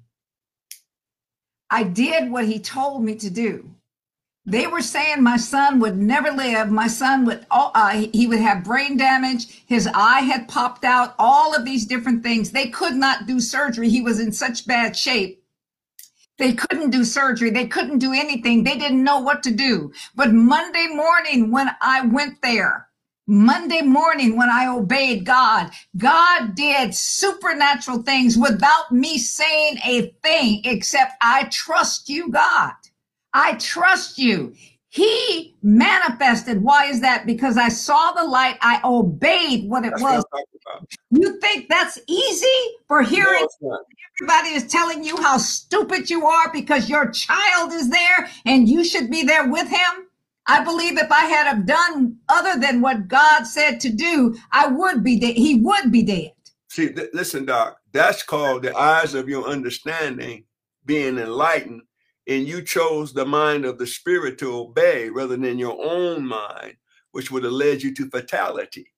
I 1.70 1.84
did 1.84 2.32
what 2.32 2.46
he 2.46 2.60
told 2.60 3.04
me 3.04 3.16
to 3.18 3.30
do. 3.30 3.70
They 4.50 4.66
were 4.66 4.82
saying 4.82 5.22
my 5.22 5.36
son 5.36 5.82
would 5.82 5.98
never 5.98 6.32
live. 6.32 6.72
My 6.72 6.88
son 6.88 7.26
would, 7.26 7.46
uh, 7.52 8.08
he 8.14 8.28
would 8.28 8.40
have 8.40 8.64
brain 8.64 8.96
damage. 8.96 9.66
His 9.68 9.90
eye 9.94 10.22
had 10.22 10.48
popped 10.48 10.86
out, 10.86 11.16
all 11.20 11.54
of 11.54 11.66
these 11.66 11.86
different 11.86 12.24
things. 12.24 12.52
They 12.52 12.70
could 12.70 12.96
not 12.96 13.28
do 13.28 13.42
surgery. 13.42 13.90
He 13.90 14.02
was 14.02 14.22
in 14.22 14.32
such 14.32 14.66
bad 14.66 14.96
shape. 14.96 15.44
They 16.38 16.54
couldn't 16.54 16.92
do 16.92 17.04
surgery. 17.04 17.50
They 17.50 17.68
couldn't 17.68 18.00
do 18.00 18.14
anything. 18.14 18.64
They 18.64 18.78
didn't 18.78 19.04
know 19.04 19.20
what 19.20 19.44
to 19.44 19.52
do. 19.52 19.92
But 20.16 20.34
Monday 20.34 20.88
morning, 20.88 21.52
when 21.52 21.70
I 21.82 22.02
went 22.06 22.42
there, 22.42 22.88
Monday 23.28 23.82
morning 23.82 24.38
when 24.38 24.50
I 24.50 24.68
obeyed 24.68 25.26
God, 25.26 25.72
God 25.98 26.56
did 26.56 26.96
supernatural 26.96 28.04
things 28.04 28.38
without 28.38 28.94
me 28.94 29.18
saying 29.18 29.80
a 29.86 30.14
thing 30.24 30.62
except 30.64 31.14
I 31.22 31.46
trust 31.52 32.08
you, 32.08 32.32
God. 32.32 32.72
I 33.38 33.54
trust 33.58 34.18
you. 34.18 34.56
He 34.90 35.56
manifested. 35.62 36.64
Why 36.64 36.88
is 36.88 37.02
that? 37.02 37.28
Because 37.28 37.56
I 37.56 37.70
saw 37.70 38.14
the 38.14 38.24
light. 38.24 38.58
I 38.62 38.82
obeyed 38.84 39.70
what 39.70 39.86
it 39.86 39.92
that's 39.92 40.02
was. 40.02 40.26
What 40.32 40.48
you 41.12 41.40
think 41.40 41.70
that's 41.70 42.00
easy 42.08 42.60
for 42.88 43.04
hearing? 43.04 43.48
No, 43.62 43.78
Everybody 44.20 44.56
is 44.56 44.66
telling 44.68 45.04
you 45.04 45.18
how 45.18 45.38
stupid 45.38 46.10
you 46.10 46.26
are 46.26 46.52
because 46.52 46.90
your 46.90 47.12
child 47.12 47.74
is 47.74 47.92
there 47.92 48.28
and 48.46 48.68
you 48.68 48.84
should 48.84 49.12
be 49.12 49.24
there 49.24 49.48
with 49.48 49.70
him. 49.70 50.08
I 50.48 50.64
believe 50.64 50.98
if 50.98 51.12
I 51.12 51.26
had 51.26 51.46
have 51.46 51.68
done 51.68 52.18
other 52.30 52.60
than 52.60 52.82
what 52.82 53.08
God 53.08 53.44
said 53.44 53.80
to 53.82 53.92
do, 53.92 54.36
I 54.52 54.68
would 54.68 55.04
be 55.04 55.20
dead. 55.20 55.36
He 55.36 55.56
would 55.56 55.92
be 55.92 56.02
dead. 56.02 56.32
See, 56.70 56.92
th- 56.92 57.10
listen, 57.14 57.46
Doc, 57.46 57.78
that's 57.92 58.24
called 58.24 58.64
the 58.64 58.76
eyes 58.76 59.14
of 59.14 59.30
your 59.30 59.46
understanding 59.48 60.46
being 60.86 61.20
enlightened. 61.20 61.84
And 62.28 62.48
you 62.48 62.62
chose 62.62 63.14
the 63.14 63.26
mind 63.26 63.66
of 63.66 63.78
the 63.78 63.88
spirit 63.88 64.38
to 64.40 64.54
obey 64.54 65.10
rather 65.10 65.38
than 65.38 65.58
your 65.58 65.78
own 65.82 66.26
mind, 66.26 66.76
which 67.12 67.32
would 67.32 67.44
have 67.44 67.54
led 67.54 67.82
you 67.82 67.94
to 67.96 68.10
fatality. 68.10 68.92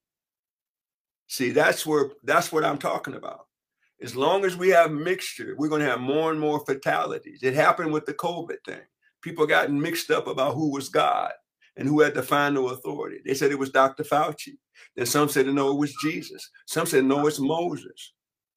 See, 1.28 1.50
that's 1.50 1.86
where 1.86 2.10
that's 2.24 2.50
what 2.50 2.64
I'm 2.64 2.78
talking 2.78 3.14
about. 3.14 3.46
As 4.02 4.16
long 4.16 4.44
as 4.44 4.56
we 4.56 4.70
have 4.70 4.90
mixture, 4.90 5.54
we're 5.58 5.68
going 5.68 5.82
to 5.82 5.90
have 5.90 6.00
more 6.00 6.30
and 6.30 6.40
more 6.40 6.64
fatalities. 6.64 7.42
It 7.42 7.54
happened 7.54 7.92
with 7.92 8.06
the 8.06 8.14
COVID 8.14 8.56
thing 8.66 8.80
people 9.22 9.46
got 9.46 9.70
mixed 9.70 10.10
up 10.10 10.26
about 10.26 10.54
who 10.54 10.70
was 10.70 10.88
God 10.88 11.32
and 11.76 11.88
who 11.88 12.00
had 12.00 12.14
the 12.14 12.22
final 12.22 12.70
authority. 12.70 13.20
They 13.24 13.34
said 13.34 13.50
it 13.50 13.58
was 13.58 13.70
Dr. 13.70 14.02
Fauci. 14.02 14.54
Then 14.96 15.06
some 15.06 15.28
said, 15.28 15.46
no, 15.46 15.72
it 15.72 15.78
was 15.78 15.94
Jesus. 16.02 16.48
Some 16.66 16.86
said, 16.86 17.04
no, 17.04 17.26
it's 17.26 17.38
Moses. 17.38 18.12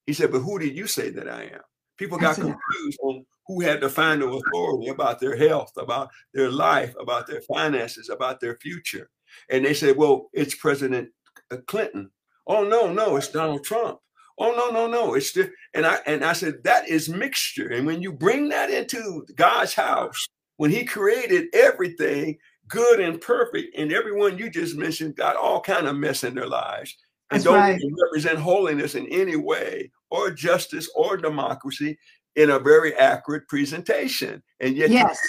He 0.05 0.13
said, 0.13 0.31
but 0.31 0.39
who 0.39 0.59
did 0.59 0.75
you 0.75 0.87
say 0.87 1.09
that 1.11 1.29
I 1.29 1.43
am? 1.43 1.61
People 1.97 2.17
got 2.17 2.35
confused 2.35 2.99
on 3.03 3.25
who 3.47 3.61
had 3.61 3.81
the 3.81 3.89
final 3.89 4.39
authority 4.39 4.89
about 4.89 5.19
their 5.19 5.35
health, 5.35 5.71
about 5.77 6.09
their 6.33 6.49
life, 6.49 6.95
about 6.99 7.27
their 7.27 7.41
finances, 7.41 8.09
about 8.09 8.39
their 8.39 8.57
future. 8.61 9.09
And 9.49 9.65
they 9.65 9.73
said, 9.73 9.97
well, 9.97 10.29
it's 10.33 10.55
President 10.55 11.09
uh, 11.51 11.57
Clinton. 11.67 12.09
Oh, 12.47 12.63
no, 12.63 12.91
no, 12.91 13.17
it's 13.17 13.29
Donald 13.29 13.63
Trump. 13.63 13.99
Oh 14.39 14.53
no, 14.55 14.69
no, 14.71 14.87
no. 14.87 15.13
It's 15.13 15.31
the 15.31 15.51
and 15.73 15.85
I 15.85 15.99
and 16.05 16.23
I 16.25 16.33
said 16.33 16.63
that 16.63 16.89
is 16.89 17.09
mixture. 17.09 17.67
And 17.67 17.85
when 17.85 18.01
you 18.01 18.11
bring 18.11 18.49
that 18.49 18.69
into 18.69 19.25
God's 19.35 19.73
house, 19.73 20.27
when 20.57 20.71
he 20.71 20.85
created 20.85 21.47
everything 21.53 22.37
good 22.67 22.99
and 22.99 23.21
perfect, 23.21 23.77
and 23.77 23.91
everyone 23.91 24.37
you 24.37 24.49
just 24.49 24.75
mentioned 24.75 25.15
got 25.15 25.35
all 25.35 25.61
kind 25.61 25.87
of 25.87 25.95
mess 25.95 26.23
in 26.23 26.33
their 26.33 26.47
lives 26.47 26.97
and 27.29 27.37
That's 27.37 27.43
don't 27.45 27.55
right. 27.55 27.79
represent 28.05 28.39
holiness 28.39 28.95
in 28.95 29.07
any 29.07 29.35
way 29.35 29.91
or 30.13 30.29
justice 30.29 30.87
or 30.95 31.17
democracy 31.17 31.97
in 32.35 32.51
a 32.51 32.59
very 32.59 32.95
accurate 32.95 33.47
presentation. 33.47 34.43
And 34.59 34.77
yet, 34.77 34.91
yes. 34.91 35.19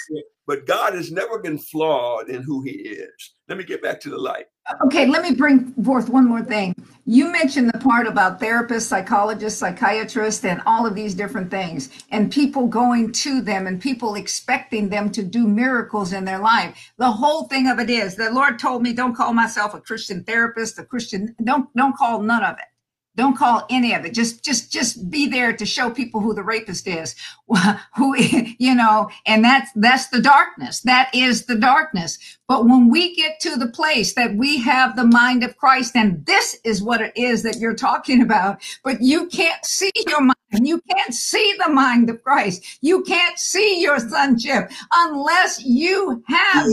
but 0.45 0.67
God 0.67 0.93
has 0.93 1.11
never 1.11 1.39
been 1.39 1.57
flawed 1.57 2.29
in 2.29 2.43
who 2.43 2.61
he 2.61 2.71
is. 2.71 3.33
Let 3.47 3.57
me 3.57 3.63
get 3.63 3.81
back 3.81 3.99
to 4.01 4.11
the 4.11 4.17
light. 4.17 4.45
Okay, 4.85 5.07
let 5.07 5.23
me 5.23 5.33
bring 5.33 5.73
forth 5.83 6.09
one 6.09 6.27
more 6.27 6.43
thing. 6.43 6.75
You 7.05 7.31
mentioned 7.31 7.69
the 7.71 7.79
part 7.79 8.05
about 8.05 8.39
therapists, 8.39 8.87
psychologists, 8.87 9.59
psychiatrists, 9.59 10.45
and 10.45 10.61
all 10.67 10.85
of 10.85 10.93
these 10.93 11.15
different 11.15 11.49
things, 11.49 11.89
and 12.11 12.31
people 12.31 12.67
going 12.67 13.11
to 13.11 13.41
them 13.41 13.65
and 13.65 13.81
people 13.81 14.15
expecting 14.15 14.89
them 14.89 15.11
to 15.11 15.23
do 15.23 15.47
miracles 15.47 16.13
in 16.13 16.25
their 16.25 16.39
life. 16.39 16.91
The 16.97 17.11
whole 17.11 17.47
thing 17.47 17.67
of 17.67 17.79
it 17.79 17.89
is 17.89 18.15
the 18.15 18.31
Lord 18.31 18.59
told 18.59 18.83
me, 18.83 18.93
don't 18.93 19.15
call 19.15 19.33
myself 19.33 19.73
a 19.73 19.81
Christian 19.81 20.23
therapist, 20.23 20.79
a 20.79 20.83
Christian, 20.83 21.35
don't 21.43 21.69
don't 21.75 21.95
call 21.95 22.21
none 22.21 22.43
of 22.43 22.57
it. 22.57 22.65
Don't 23.15 23.37
call 23.37 23.65
any 23.69 23.93
of 23.93 24.05
it. 24.05 24.13
Just, 24.13 24.43
just, 24.43 24.71
just 24.71 25.09
be 25.09 25.27
there 25.27 25.53
to 25.53 25.65
show 25.65 25.89
people 25.89 26.21
who 26.21 26.33
the 26.33 26.43
rapist 26.43 26.87
is, 26.87 27.15
who, 27.95 28.15
you 28.17 28.75
know, 28.75 29.09
and 29.25 29.43
that's, 29.43 29.71
that's 29.75 30.07
the 30.09 30.21
darkness. 30.21 30.81
That 30.81 31.13
is 31.13 31.45
the 31.45 31.55
darkness. 31.55 32.19
But 32.47 32.65
when 32.65 32.89
we 32.89 33.15
get 33.15 33.39
to 33.41 33.55
the 33.55 33.69
place 33.69 34.13
that 34.13 34.35
we 34.35 34.61
have 34.61 34.95
the 34.95 35.05
mind 35.05 35.43
of 35.43 35.57
Christ, 35.57 35.95
and 35.95 36.25
this 36.25 36.57
is 36.63 36.83
what 36.83 37.01
it 37.01 37.15
is 37.15 37.43
that 37.43 37.57
you're 37.57 37.75
talking 37.75 38.21
about, 38.21 38.61
but 38.83 39.01
you 39.01 39.27
can't 39.27 39.63
see 39.65 39.91
your 40.07 40.21
mind. 40.21 40.35
You 40.61 40.81
can't 40.89 41.13
see 41.13 41.55
the 41.65 41.71
mind 41.71 42.09
of 42.09 42.23
Christ. 42.23 42.79
You 42.81 43.03
can't 43.03 43.37
see 43.37 43.81
your 43.81 43.99
sonship 43.99 44.71
unless 44.93 45.63
you 45.63 46.23
have 46.27 46.67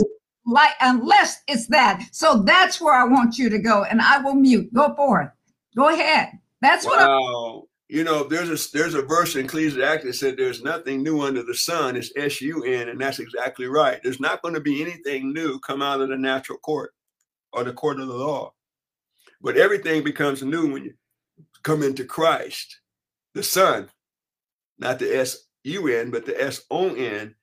like, 0.45 0.73
unless 0.81 1.41
it's 1.47 1.67
that. 1.67 2.03
So 2.11 2.43
that's 2.43 2.81
where 2.81 2.93
I 2.93 3.05
want 3.05 3.37
you 3.37 3.49
to 3.49 3.59
go. 3.59 3.83
And 3.83 4.01
I 4.01 4.19
will 4.19 4.35
mute. 4.35 4.73
Go 4.73 4.93
forth. 4.95 5.29
Go 5.75 5.89
ahead. 5.89 6.39
That's 6.61 6.85
what. 6.85 6.99
Wow. 6.99 7.67
you 7.93 8.03
know, 8.03 8.23
there's 8.23 8.49
a 8.49 8.71
there's 8.75 8.95
a 8.95 9.03
verse 9.03 9.35
in 9.35 9.45
Ecclesiastes 9.45 10.03
that 10.03 10.13
said 10.13 10.35
there's 10.35 10.63
nothing 10.63 11.03
new 11.03 11.21
under 11.21 11.43
the 11.43 11.53
sun. 11.53 11.95
It's 11.95 12.11
S 12.15 12.41
U 12.41 12.63
N, 12.63 12.89
and 12.89 12.99
that's 12.99 13.19
exactly 13.19 13.67
right. 13.67 13.99
There's 14.01 14.19
not 14.19 14.41
going 14.41 14.55
to 14.55 14.61
be 14.61 14.81
anything 14.81 15.31
new 15.31 15.59
come 15.59 15.81
out 15.83 16.01
of 16.01 16.09
the 16.09 16.17
natural 16.17 16.57
court 16.57 16.93
or 17.51 17.63
the 17.63 17.73
court 17.73 17.99
of 17.99 18.07
the 18.07 18.13
law, 18.13 18.51
but 19.41 19.57
everything 19.57 20.03
becomes 20.03 20.41
new 20.41 20.73
when 20.73 20.85
you 20.85 20.93
come 21.61 21.83
into 21.83 22.03
Christ, 22.03 22.79
the 23.35 23.43
Son, 23.43 23.89
not 24.79 24.97
the 24.97 25.15
S 25.15 25.45
U 25.63 25.87
N, 25.87 26.09
but 26.09 26.25
the 26.25 26.41
S 26.41 26.63
O 26.71 26.95
N. 26.95 27.35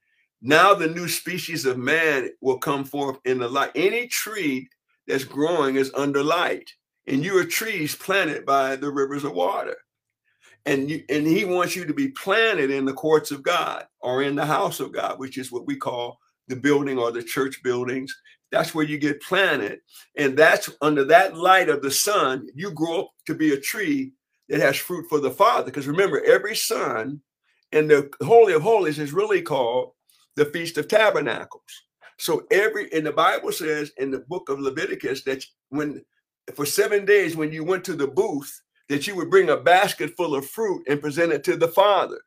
Now 0.43 0.75
the 0.75 0.89
new 0.89 1.07
species 1.07 1.67
of 1.67 1.79
man 1.79 2.31
will 2.41 2.59
come 2.59 2.85
forth 2.85 3.19
in 3.25 3.39
the 3.39 3.49
light. 3.49 3.71
Any 3.75 4.09
tree 4.09 4.69
that's 5.07 5.23
growing 5.23 5.77
is 5.77 5.93
under 5.95 6.25
light 6.25 6.73
and 7.07 7.25
you 7.25 7.37
are 7.39 7.45
trees 7.45 7.95
planted 7.95 8.47
by 8.47 8.77
the 8.77 8.91
rivers 8.91 9.25
of 9.25 9.33
water. 9.33 9.77
And 10.67 10.91
you, 10.91 11.03
and 11.09 11.27
he 11.27 11.45
wants 11.45 11.75
you 11.75 11.87
to 11.87 11.95
be 11.95 12.09
planted 12.09 12.71
in 12.71 12.85
the 12.85 12.93
courts 12.93 13.31
of 13.31 13.43
God 13.43 13.87
or 14.01 14.23
in 14.23 14.35
the 14.35 14.45
house 14.45 14.79
of 14.79 14.93
God, 14.93 15.19
which 15.19 15.39
is 15.39 15.51
what 15.51 15.67
we 15.67 15.77
call 15.77 16.19
the 16.49 16.57
building 16.57 16.99
or 16.99 17.11
the 17.11 17.23
church 17.23 17.63
buildings. 17.63 18.15
That's 18.53 18.75
where 18.75 18.85
you 18.85 18.99
get 18.99 19.23
planted. 19.23 19.81
And 20.17 20.37
that's 20.37 20.69
under 20.83 21.05
that 21.05 21.37
light 21.37 21.69
of 21.69 21.83
the 21.83 21.91
sun, 21.91 22.49
you 22.55 22.73
grow 22.73 23.03
up 23.03 23.11
to 23.27 23.35
be 23.35 23.55
a 23.55 23.61
tree 23.61 24.13
that 24.49 24.61
has 24.61 24.77
fruit 24.77 25.07
for 25.09 25.21
the 25.21 25.31
Father. 25.31 25.67
Because 25.67 25.87
remember, 25.87 26.23
every 26.25 26.57
sun 26.57 27.21
in 27.73 27.89
the 27.89 28.11
Holy 28.23 28.53
of 28.53 28.63
Holies 28.63 28.99
is 28.99 29.13
really 29.13 29.41
called 29.41 29.93
the 30.37 30.47
Feast 30.47 30.77
of 30.79 30.89
Tabernacles. 30.89 31.63
So 32.19 32.47
every 32.51 32.93
and 32.93 33.07
the 33.07 33.13
Bible 33.13 33.53
says 33.53 33.93
in 33.97 34.11
the 34.11 34.19
book 34.21 34.49
of 34.51 34.61
Leviticus 34.61 35.23
that 35.25 35.43
when 35.71 36.05
for 36.55 36.67
seven 36.67 37.05
days 37.05 37.37
when 37.37 37.53
you 37.53 37.65
went 37.65 37.85
to 37.85 37.95
the 37.95 38.07
booth 38.07 38.61
that 38.89 39.07
you 39.07 39.15
would 39.17 39.31
bring 39.31 39.51
a 39.51 39.57
basket 39.57 40.17
full 40.17 40.35
of 40.35 40.47
fruit 40.47 40.83
and 40.89 41.01
present 41.01 41.33
it 41.33 41.45
to 41.45 41.57
the 41.57 41.69
father. 41.69 42.21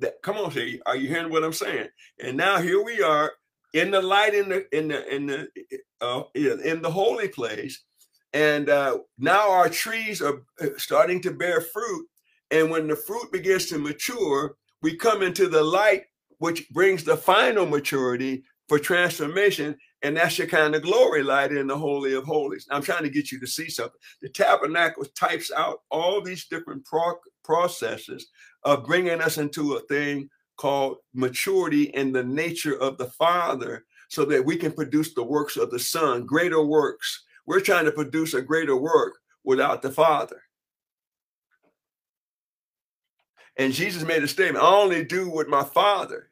That 0.00 0.20
come 0.22 0.36
on 0.36 0.50
say 0.50 0.80
are 0.84 0.96
you 0.96 1.08
hearing 1.08 1.30
what 1.30 1.44
i'm 1.44 1.52
saying? 1.52 1.88
And 2.22 2.36
now 2.36 2.58
here 2.58 2.82
we 2.82 3.02
are 3.02 3.32
in 3.72 3.90
the 3.90 4.02
light 4.02 4.34
in 4.34 4.48
the 4.48 4.76
in 4.76 4.88
the 4.88 5.14
in 5.14 5.26
the 5.26 5.48
uh, 6.00 6.22
in 6.34 6.82
the 6.82 6.90
holy 6.90 7.28
place. 7.28 7.82
And 8.32 8.68
uh, 8.68 8.98
now 9.18 9.50
our 9.50 9.68
trees 9.70 10.20
are 10.20 10.42
uh, 10.60 10.66
starting 10.76 11.22
to 11.22 11.30
bear 11.30 11.62
fruit. 11.62 12.06
And 12.50 12.70
when 12.70 12.86
the 12.86 12.96
fruit 12.96 13.32
begins 13.32 13.66
to 13.66 13.78
mature 13.78 14.56
we 14.82 14.94
come 14.96 15.22
into 15.22 15.48
the 15.48 15.62
light 15.62 16.04
which 16.38 16.68
brings 16.70 17.02
the 17.02 17.16
final 17.16 17.66
maturity 17.66 18.44
for 18.68 18.78
transformation 18.78 19.76
and 20.02 20.16
that's 20.16 20.38
your 20.38 20.46
kind 20.46 20.74
of 20.74 20.82
glory 20.82 21.22
light 21.22 21.52
in 21.52 21.66
the 21.66 21.76
holy 21.76 22.14
of 22.14 22.24
holies 22.24 22.66
i'm 22.70 22.82
trying 22.82 23.02
to 23.02 23.10
get 23.10 23.32
you 23.32 23.40
to 23.40 23.46
see 23.46 23.68
something 23.68 24.00
the 24.22 24.28
tabernacle 24.28 25.04
types 25.18 25.50
out 25.56 25.80
all 25.90 26.20
these 26.20 26.46
different 26.46 26.84
pro 26.84 27.14
processes 27.42 28.28
of 28.64 28.84
bringing 28.84 29.20
us 29.20 29.38
into 29.38 29.74
a 29.74 29.80
thing 29.82 30.28
called 30.56 30.98
maturity 31.14 31.84
in 31.84 32.12
the 32.12 32.24
nature 32.24 32.76
of 32.80 32.98
the 32.98 33.06
Father 33.06 33.84
so 34.08 34.24
that 34.24 34.44
we 34.44 34.56
can 34.56 34.72
produce 34.72 35.14
the 35.14 35.22
works 35.22 35.56
of 35.56 35.70
the 35.70 35.78
Son, 35.78 36.24
greater 36.24 36.62
works. 36.62 37.24
We're 37.46 37.60
trying 37.60 37.84
to 37.84 37.92
produce 37.92 38.34
a 38.34 38.42
greater 38.42 38.76
work 38.76 39.18
without 39.44 39.82
the 39.82 39.90
Father. 39.90 40.42
And 43.58 43.72
Jesus 43.72 44.02
made 44.02 44.22
a 44.22 44.28
statement 44.28 44.64
I 44.64 44.68
only 44.68 45.04
do 45.04 45.30
what 45.30 45.48
my 45.48 45.64
Father. 45.64 46.30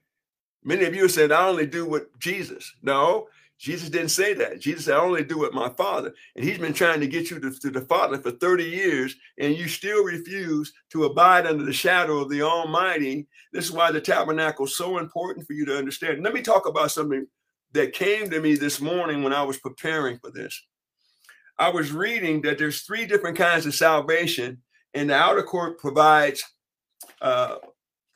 Many 0.63 0.85
of 0.85 0.95
you 0.95 1.09
said, 1.09 1.33
I 1.33 1.47
only 1.47 1.67
do 1.67 1.87
what 1.87 2.19
Jesus. 2.19 2.73
No, 2.83 3.29
Jesus 3.59 3.89
didn't 3.89 4.09
say 4.09 4.35
that. 4.35 4.61
Jesus 4.61 4.87
said, 4.87 4.97
I 4.97 5.01
only 5.01 5.25
do 5.25 5.45
it 5.45 5.55
my 5.55 5.69
Father. 5.71 6.13
And 6.35 6.45
he's 6.45 6.59
been 6.59 6.75
trying 6.75 7.01
to 7.01 7.07
get 7.07 7.31
you 7.31 7.39
to, 7.39 7.51
to, 7.51 7.71
the 7.71 7.83
Father 7.83 8.19
for 8.19 8.33
30 8.33 8.65
years, 8.65 9.15
and 9.39 9.57
you 9.57 9.69
still 9.69 10.05
refuse 10.05 10.73
to 10.91 11.05
abide 11.05 11.47
under 11.47 11.65
the 11.65 11.73
shadow 11.73 12.19
of 12.19 12.31
the 12.31 12.43
Almighty. 12.43 13.29
This 13.53 13.67
is 13.67 13.73
why 13.73 13.93
the 13.93 14.01
tabernacle 14.01 14.67
is 14.67 14.77
so 14.77 14.99
important 14.99 15.47
for 15.47 15.53
you 15.53 15.65
to 15.67 15.79
understand. 15.79 16.23
Let 16.23 16.35
me 16.35 16.43
talk 16.43 16.67
about 16.67 16.91
something 16.91 17.27
that 17.73 17.93
came 17.93 18.29
to 18.31 18.41
me 18.41 18.55
this 18.57 18.81
morning 18.81 19.23
when 19.23 19.33
I 19.33 19.43
was 19.43 19.59
preparing 19.59 20.19
for 20.19 20.31
this. 20.31 20.61
I 21.59 21.69
was 21.69 21.93
reading 21.93 22.43
that 22.43 22.59
there's 22.59 22.83
three 22.83 23.07
different 23.07 23.37
kinds 23.37 23.67
of 23.67 23.75
salvation, 23.75 24.63
and 24.95 25.11
the 25.11 25.15
outer 25.15 25.43
court 25.43 25.79
provides 25.79 26.43
uh, 27.21 27.57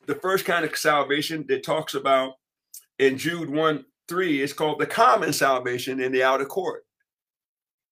the 0.05 0.15
first 0.15 0.45
kind 0.45 0.65
of 0.65 0.75
salvation 0.77 1.45
that 1.47 1.63
talks 1.63 1.93
about 1.93 2.33
in 2.99 3.17
Jude 3.17 3.49
1 3.49 3.85
3 4.09 4.41
is 4.41 4.53
called 4.53 4.79
the 4.79 4.85
common 4.85 5.31
salvation 5.31 6.01
in 6.01 6.11
the 6.11 6.23
outer 6.23 6.45
court. 6.45 6.85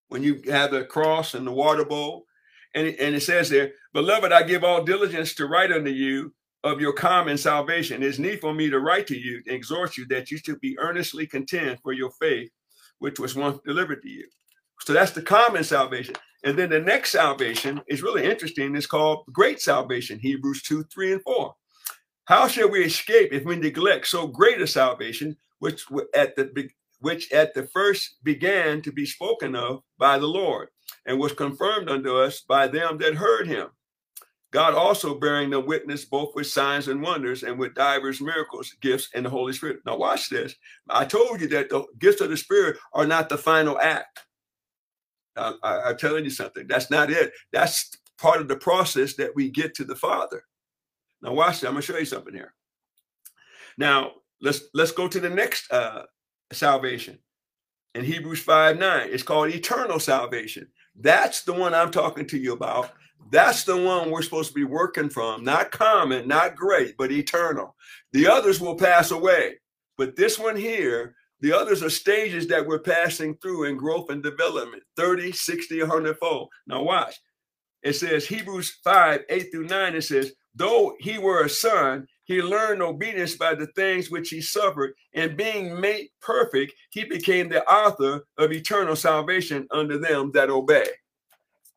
When 0.10 0.24
you 0.24 0.42
have 0.50 0.72
the 0.72 0.86
cross 0.86 1.34
and 1.34 1.46
the 1.46 1.52
water 1.52 1.86
bowl, 1.86 2.26
and, 2.74 2.88
and 2.88 3.16
it 3.16 3.22
says 3.22 3.50
there, 3.50 3.72
Beloved, 3.94 4.32
I 4.32 4.44
give 4.44 4.64
all 4.64 4.84
diligence 4.84 5.34
to 5.36 5.48
write 5.48 5.72
unto 5.72 5.92
you 5.92 6.34
of 6.64 6.82
your 6.82 6.94
common 6.94 7.38
salvation. 7.38 8.04
It 8.04 8.08
is 8.08 8.20
needful 8.20 8.52
for 8.52 8.54
me 8.54 8.70
to 8.70 8.80
write 8.80 9.08
to 9.08 9.18
you, 9.18 9.42
exhort 9.48 9.98
you 9.98 10.06
that 10.08 10.32
you 10.32 10.38
should 10.38 10.60
be 10.60 10.78
earnestly 10.80 11.28
content 11.28 11.80
for 11.82 11.94
your 11.94 12.12
faith, 12.20 12.50
which 13.00 13.20
was 13.20 13.36
once 13.36 13.60
delivered 13.66 14.02
to 14.02 14.10
you. 14.10 14.28
So 14.82 14.94
that's 14.94 15.12
the 15.12 15.22
common 15.22 15.64
salvation. 15.64 16.16
And 16.44 16.58
then 16.58 16.70
the 16.70 16.80
next 16.80 17.12
salvation 17.12 17.82
is 17.88 18.04
really 18.04 18.26
interesting. 18.26 18.76
It's 18.76 18.86
called 18.86 19.26
great 19.32 19.60
salvation, 19.62 20.20
Hebrews 20.20 20.64
2, 20.64 20.84
3, 20.84 21.14
and 21.14 21.22
4. 21.24 21.56
How 22.26 22.48
shall 22.48 22.70
we 22.70 22.84
escape 22.84 23.32
if 23.32 23.46
we 23.46 23.56
neglect 23.56 24.08
so 24.08 24.28
great 24.28 24.62
a 24.62 24.68
salvation, 24.68 25.36
which 25.60 25.86
at 26.16 26.36
the 26.36 26.70
which 27.00 27.32
at 27.32 27.54
the 27.54 27.64
first 27.68 28.16
began 28.24 28.82
to 28.82 28.92
be 28.92 29.06
spoken 29.06 29.56
of 29.56 29.84
by 29.98 30.18
the 30.18 30.28
Lord, 30.28 30.70
and 31.06 31.20
was 31.20 31.34
confirmed 31.34 31.90
unto 31.90 32.16
us 32.16 32.42
by 32.42 32.68
them 32.68 32.98
that 33.00 33.16
heard 33.16 33.48
him. 33.48 33.68
God 34.52 34.74
also 34.74 35.20
bearing 35.20 35.50
them 35.50 35.66
witness 35.66 36.06
both 36.06 36.34
with 36.34 36.48
signs 36.48 36.88
and 36.88 37.02
wonders 37.02 37.44
and 37.44 37.60
with 37.60 37.74
divers 37.76 38.22
miracles, 38.22 38.74
gifts, 38.82 39.10
and 39.14 39.26
the 39.26 39.30
Holy 39.30 39.52
Spirit. 39.52 39.80
Now, 39.86 39.98
watch 39.98 40.30
this. 40.30 40.56
I 40.90 41.06
told 41.06 41.42
you 41.42 41.48
that 41.50 41.70
the 41.70 41.86
gifts 42.00 42.22
of 42.22 42.30
the 42.30 42.38
Spirit 42.38 42.78
are 42.94 43.06
not 43.06 43.30
the 43.30 43.38
final 43.38 43.78
act. 43.80 44.22
I, 45.36 45.54
I, 45.64 45.82
I'm 45.90 45.98
telling 45.98 46.24
you 46.24 46.30
something. 46.30 46.66
That's 46.66 46.90
not 46.90 47.12
it. 47.12 47.34
That's 47.52 47.92
part 48.18 48.40
of 48.40 48.48
the 48.48 48.56
process 48.56 49.16
that 49.16 49.36
we 49.36 49.52
get 49.52 49.76
to 49.76 49.84
the 49.84 49.96
Father. 49.96 50.44
Now, 51.22 51.34
watch 51.34 51.60
this. 51.60 51.66
I'm 51.66 51.74
going 51.74 51.82
to 51.82 51.92
show 51.92 51.98
you 51.98 52.06
something 52.06 52.34
here. 52.34 52.54
Now, 53.78 54.14
let's 54.42 54.62
let's 54.74 54.92
go 54.92 55.08
to 55.08 55.20
the 55.20 55.30
next 55.30 55.72
uh, 55.72 56.04
salvation 56.52 57.20
in 57.96 58.04
Hebrews 58.04 58.42
5 58.42 58.78
9. 58.78 59.10
It's 59.12 59.24
called 59.24 59.50
eternal 59.50 60.00
salvation. 60.00 60.68
That's 60.96 61.44
the 61.44 61.54
one 61.54 61.74
I'm 61.74 61.92
talking 61.92 62.28
to 62.28 62.38
you 62.38 62.54
about. 62.54 62.92
That's 63.32 63.64
the 63.64 63.76
one 63.76 64.10
we're 64.10 64.22
supposed 64.22 64.50
to 64.50 64.56
be 64.56 64.64
working 64.64 65.10
from, 65.10 65.44
not 65.44 65.72
common, 65.72 66.28
not 66.28 66.56
great, 66.56 66.96
but 66.98 67.12
eternal. 67.12 67.76
The 68.14 68.28
others 68.28 68.62
will 68.62 68.76
pass 68.76 69.12
away. 69.12 69.56
But 69.98 70.16
this 70.16 70.40
one 70.40 70.56
here, 70.56 71.16
the 71.42 71.52
others 71.52 71.84
are 71.84 71.90
stages 71.90 72.48
that 72.48 72.66
we're 72.66 72.80
passing 72.80 73.36
through 73.36 73.66
in 73.66 73.78
growth 73.78 74.10
and 74.10 74.24
development 74.24 74.84
30, 74.96 75.32
60, 75.32 75.82
100 75.82 76.18
fold. 76.18 76.50
Now, 76.68 76.84
watch. 76.84 77.16
It 77.84 77.94
says 77.94 78.26
Hebrews 78.26 78.80
5 78.84 79.22
8 79.30 79.52
through 79.52 79.68
9. 79.68 79.96
It 79.96 80.04
says, 80.04 80.34
Though 80.56 80.96
he 81.00 81.18
were 81.18 81.44
a 81.44 81.50
son, 81.50 82.08
he 82.28 82.42
learned 82.42 82.82
obedience 82.82 83.36
by 83.36 83.56
the 83.56 83.68
things 83.68 84.12
which 84.12 84.30
he 84.30 84.42
suffered, 84.42 84.94
and 85.14 85.38
being 85.38 85.80
made 85.80 86.10
perfect, 86.22 86.74
he 86.92 87.06
became 87.06 87.48
the 87.48 87.66
author 87.66 88.26
of 88.38 88.52
eternal 88.52 88.98
salvation 88.98 89.66
unto 89.72 89.98
them 89.98 90.32
that 90.34 90.50
obey. 90.50 90.88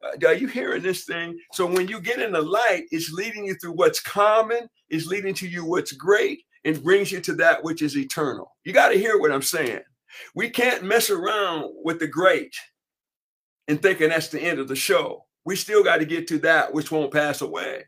Uh, 0.03 0.27
are 0.27 0.35
you 0.35 0.49
hearing 0.49 0.83
this 0.83 1.05
thing? 1.05 1.39
So 1.53 1.67
when 1.67 1.87
you 1.87 2.01
get 2.01 2.21
in 2.21 2.33
the 2.33 2.43
light, 2.43 2.85
it's 2.91 3.13
leading 3.13 3.45
you 3.45 3.55
through 3.55 3.75
what's 3.75 4.01
common, 4.01 4.69
it's 4.89 5.07
leading 5.07 5.35
to 5.35 5.47
you 5.47 5.65
what's 5.65 5.93
great, 5.93 6.43
and 6.65 6.83
brings 6.83 7.13
you 7.13 7.21
to 7.21 7.35
that 7.35 7.63
which 7.63 7.81
is 7.81 7.97
eternal. 7.97 8.57
You 8.65 8.73
got 8.73 8.89
to 8.89 8.99
hear 8.99 9.21
what 9.21 9.31
I'm 9.31 9.43
saying. 9.43 9.81
We 10.35 10.51
can't 10.51 10.83
mess 10.83 11.11
around 11.11 11.71
with 11.85 12.01
the 12.01 12.09
great 12.09 12.57
and 13.69 13.81
thinking 13.81 14.09
that's 14.09 14.29
the 14.29 14.43
end 14.43 14.59
of 14.59 14.67
the 14.67 14.75
show. 14.75 15.27
We 15.45 15.55
still 15.55 15.85
got 15.85 15.99
to 15.99 16.05
get 16.05 16.27
to 16.29 16.39
that 16.41 16.75
which 16.75 16.91
won't 16.91 17.13
pass 17.13 17.41
away. 17.41 17.85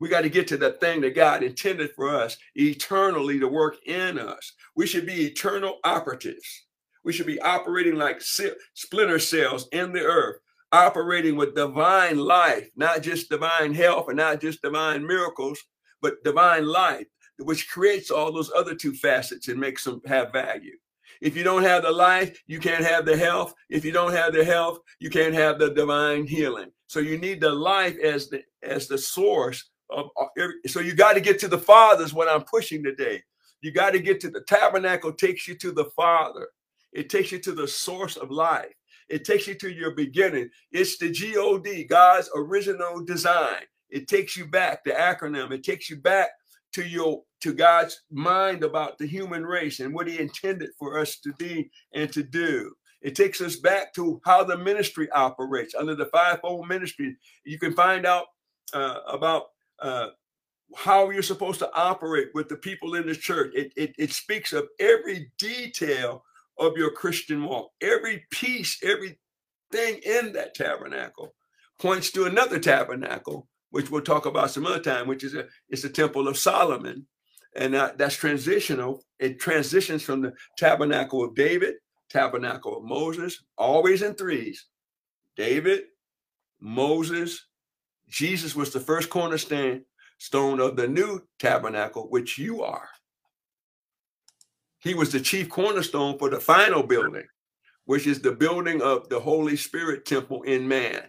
We 0.00 0.08
got 0.08 0.22
to 0.22 0.28
get 0.28 0.48
to 0.48 0.56
the 0.56 0.72
thing 0.72 1.00
that 1.02 1.14
God 1.14 1.42
intended 1.42 1.92
for 1.94 2.08
us 2.08 2.36
eternally 2.54 3.38
to 3.38 3.48
work 3.48 3.76
in 3.86 4.18
us. 4.18 4.52
We 4.76 4.86
should 4.86 5.06
be 5.06 5.26
eternal 5.26 5.78
operatives. 5.84 6.64
We 7.04 7.12
should 7.12 7.26
be 7.26 7.40
operating 7.40 7.96
like 7.96 8.20
splinter 8.20 9.18
cells 9.18 9.68
in 9.72 9.92
the 9.92 10.00
earth, 10.00 10.40
operating 10.72 11.36
with 11.36 11.54
divine 11.54 12.18
life, 12.18 12.70
not 12.76 13.02
just 13.02 13.30
divine 13.30 13.74
health 13.74 14.08
and 14.08 14.16
not 14.16 14.40
just 14.40 14.62
divine 14.62 15.06
miracles, 15.06 15.62
but 16.00 16.24
divine 16.24 16.66
life, 16.66 17.06
which 17.38 17.70
creates 17.70 18.10
all 18.10 18.32
those 18.32 18.50
other 18.54 18.74
two 18.74 18.94
facets 18.94 19.48
and 19.48 19.60
makes 19.60 19.84
them 19.84 20.00
have 20.06 20.32
value. 20.32 20.76
If 21.20 21.36
you 21.36 21.44
don't 21.44 21.62
have 21.62 21.82
the 21.82 21.92
life, 21.92 22.42
you 22.46 22.58
can't 22.58 22.84
have 22.84 23.06
the 23.06 23.16
health. 23.16 23.54
If 23.70 23.84
you 23.84 23.92
don't 23.92 24.12
have 24.12 24.34
the 24.34 24.44
health, 24.44 24.80
you 24.98 25.10
can't 25.10 25.34
have 25.34 25.58
the 25.58 25.70
divine 25.70 26.26
healing. 26.26 26.70
So 26.88 27.00
you 27.00 27.18
need 27.18 27.40
the 27.40 27.52
life 27.52 27.96
as 28.02 28.28
the 28.28 28.42
as 28.62 28.88
the 28.88 28.98
source 28.98 29.70
so 30.66 30.80
you 30.80 30.94
got 30.94 31.14
to 31.14 31.20
get 31.20 31.38
to 31.40 31.48
the 31.48 31.58
Father 31.58 32.04
is 32.04 32.14
what 32.14 32.28
I'm 32.28 32.44
pushing 32.44 32.82
today. 32.82 33.22
You 33.60 33.72
got 33.72 33.92
to 33.92 33.98
get 33.98 34.20
to 34.20 34.30
the 34.30 34.42
tabernacle 34.42 35.12
takes 35.12 35.48
you 35.48 35.54
to 35.56 35.72
the 35.72 35.86
Father. 35.96 36.48
It 36.92 37.08
takes 37.08 37.32
you 37.32 37.38
to 37.40 37.52
the 37.52 37.66
source 37.66 38.16
of 38.16 38.30
life. 38.30 38.74
It 39.08 39.24
takes 39.24 39.46
you 39.46 39.54
to 39.56 39.72
your 39.72 39.94
beginning. 39.94 40.48
It's 40.72 40.96
the 40.98 41.10
G-O-D, 41.10 41.84
God's 41.84 42.30
original 42.34 43.04
design. 43.04 43.62
It 43.90 44.08
takes 44.08 44.36
you 44.36 44.46
back, 44.46 44.84
the 44.84 44.92
acronym. 44.92 45.52
It 45.52 45.62
takes 45.62 45.90
you 45.90 45.96
back 45.96 46.30
to 46.72 46.84
your 46.84 47.22
to 47.40 47.52
God's 47.52 48.02
mind 48.10 48.64
about 48.64 48.98
the 48.98 49.06
human 49.06 49.44
race 49.44 49.80
and 49.80 49.92
what 49.92 50.08
he 50.08 50.18
intended 50.18 50.70
for 50.78 50.98
us 50.98 51.18
to 51.20 51.32
be 51.34 51.70
and 51.92 52.10
to 52.12 52.22
do. 52.22 52.72
It 53.02 53.14
takes 53.14 53.42
us 53.42 53.56
back 53.56 53.92
to 53.94 54.20
how 54.24 54.44
the 54.44 54.56
ministry 54.56 55.10
operates 55.10 55.74
under 55.74 55.94
the 55.94 56.06
fivefold 56.06 56.66
ministry. 56.66 57.16
You 57.44 57.58
can 57.58 57.74
find 57.74 58.06
out 58.06 58.26
uh, 58.72 59.00
about 59.06 59.48
uh, 59.80 60.08
how 60.76 61.10
you're 61.10 61.22
supposed 61.22 61.58
to 61.60 61.72
operate 61.74 62.28
with 62.34 62.48
the 62.48 62.56
people 62.56 62.94
in 62.94 63.06
the 63.06 63.14
church. 63.14 63.52
It, 63.54 63.72
it, 63.76 63.94
it 63.98 64.12
speaks 64.12 64.52
of 64.52 64.68
every 64.80 65.30
detail 65.38 66.24
of 66.58 66.76
your 66.76 66.90
Christian 66.90 67.44
walk, 67.44 67.70
every 67.80 68.24
piece, 68.30 68.82
everything 68.82 70.00
in 70.04 70.32
that 70.32 70.54
tabernacle 70.54 71.34
points 71.78 72.10
to 72.12 72.24
another 72.24 72.58
tabernacle, 72.58 73.48
which 73.70 73.90
we'll 73.90 74.02
talk 74.02 74.26
about 74.26 74.50
some 74.50 74.66
other 74.66 74.80
time, 74.80 75.08
which 75.08 75.24
is 75.24 75.34
a 75.34 75.46
it's 75.68 75.82
the 75.82 75.88
temple 75.88 76.28
of 76.28 76.38
Solomon. 76.38 77.06
And 77.56 77.74
that, 77.74 77.98
that's 77.98 78.16
transitional. 78.16 79.04
It 79.20 79.38
transitions 79.38 80.02
from 80.02 80.22
the 80.22 80.32
tabernacle 80.58 81.22
of 81.22 81.34
David, 81.34 81.74
tabernacle 82.10 82.78
of 82.78 82.84
Moses, 82.84 83.44
always 83.56 84.02
in 84.02 84.14
threes. 84.14 84.66
David, 85.36 85.84
Moses, 86.60 87.46
Jesus 88.08 88.54
was 88.54 88.72
the 88.72 88.80
first 88.80 89.10
cornerstone 89.10 89.84
stone 90.18 90.60
of 90.60 90.76
the 90.76 90.86
new 90.88 91.20
tabernacle, 91.38 92.06
which 92.08 92.38
you 92.38 92.62
are. 92.62 92.88
He 94.78 94.94
was 94.94 95.10
the 95.10 95.20
chief 95.20 95.48
cornerstone 95.48 96.18
for 96.18 96.30
the 96.30 96.38
final 96.40 96.82
building, 96.82 97.26
which 97.86 98.06
is 98.06 98.20
the 98.20 98.32
building 98.32 98.82
of 98.82 99.08
the 99.08 99.18
Holy 99.18 99.56
Spirit 99.56 100.04
temple 100.04 100.42
in 100.42 100.68
man. 100.68 101.02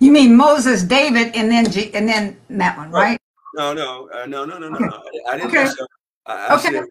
You 0.00 0.10
mean 0.10 0.34
Moses, 0.36 0.82
David, 0.82 1.34
and 1.36 1.50
then 1.50 1.70
G- 1.70 1.92
and 1.94 2.08
then 2.08 2.36
that 2.50 2.76
one, 2.76 2.90
right? 2.90 3.20
No, 3.54 3.74
no, 3.74 4.08
uh, 4.14 4.26
no, 4.26 4.44
no, 4.44 4.58
no, 4.58 4.68
no, 4.70 4.80
no. 4.80 5.02
I, 5.28 5.32
I 5.34 5.36
didn't. 5.36 5.50
Okay. 5.50 5.70
I, 6.26 6.48
I 6.48 6.54
okay. 6.54 6.72
Said, 6.72 6.84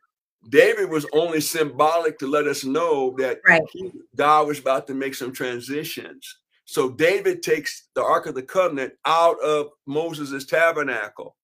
David 0.50 0.90
was 0.90 1.06
only 1.14 1.42
symbolic 1.42 2.20
to 2.20 2.28
let 2.28 2.48
us 2.48 2.64
know 2.64 3.16
that 3.18 3.42
Right. 3.48 3.62
he- 3.74 3.92
God 4.16 4.48
was 4.48 4.60
about 4.60 4.88
to 4.88 4.94
make 4.94 5.16
some 5.16 5.32
transitions. 5.34 6.38
So 6.72 6.90
David 6.90 7.44
takes 7.44 7.90
the 7.96 8.02
Ark 8.04 8.28
of 8.28 8.34
the 8.34 8.42
Covenant 8.42 8.94
out 9.06 9.38
of 9.42 9.72
Moses' 9.86 10.46
tabernacle. 10.46 11.36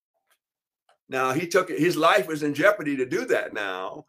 Now 1.09 1.33
he 1.33 1.47
took 1.47 1.69
it, 1.69 1.79
his 1.79 1.97
life 1.97 2.29
was 2.29 2.43
in 2.43 2.53
jeopardy 2.53 2.95
to 2.95 3.05
do 3.05 3.25
that 3.25 3.53
now 3.53 4.05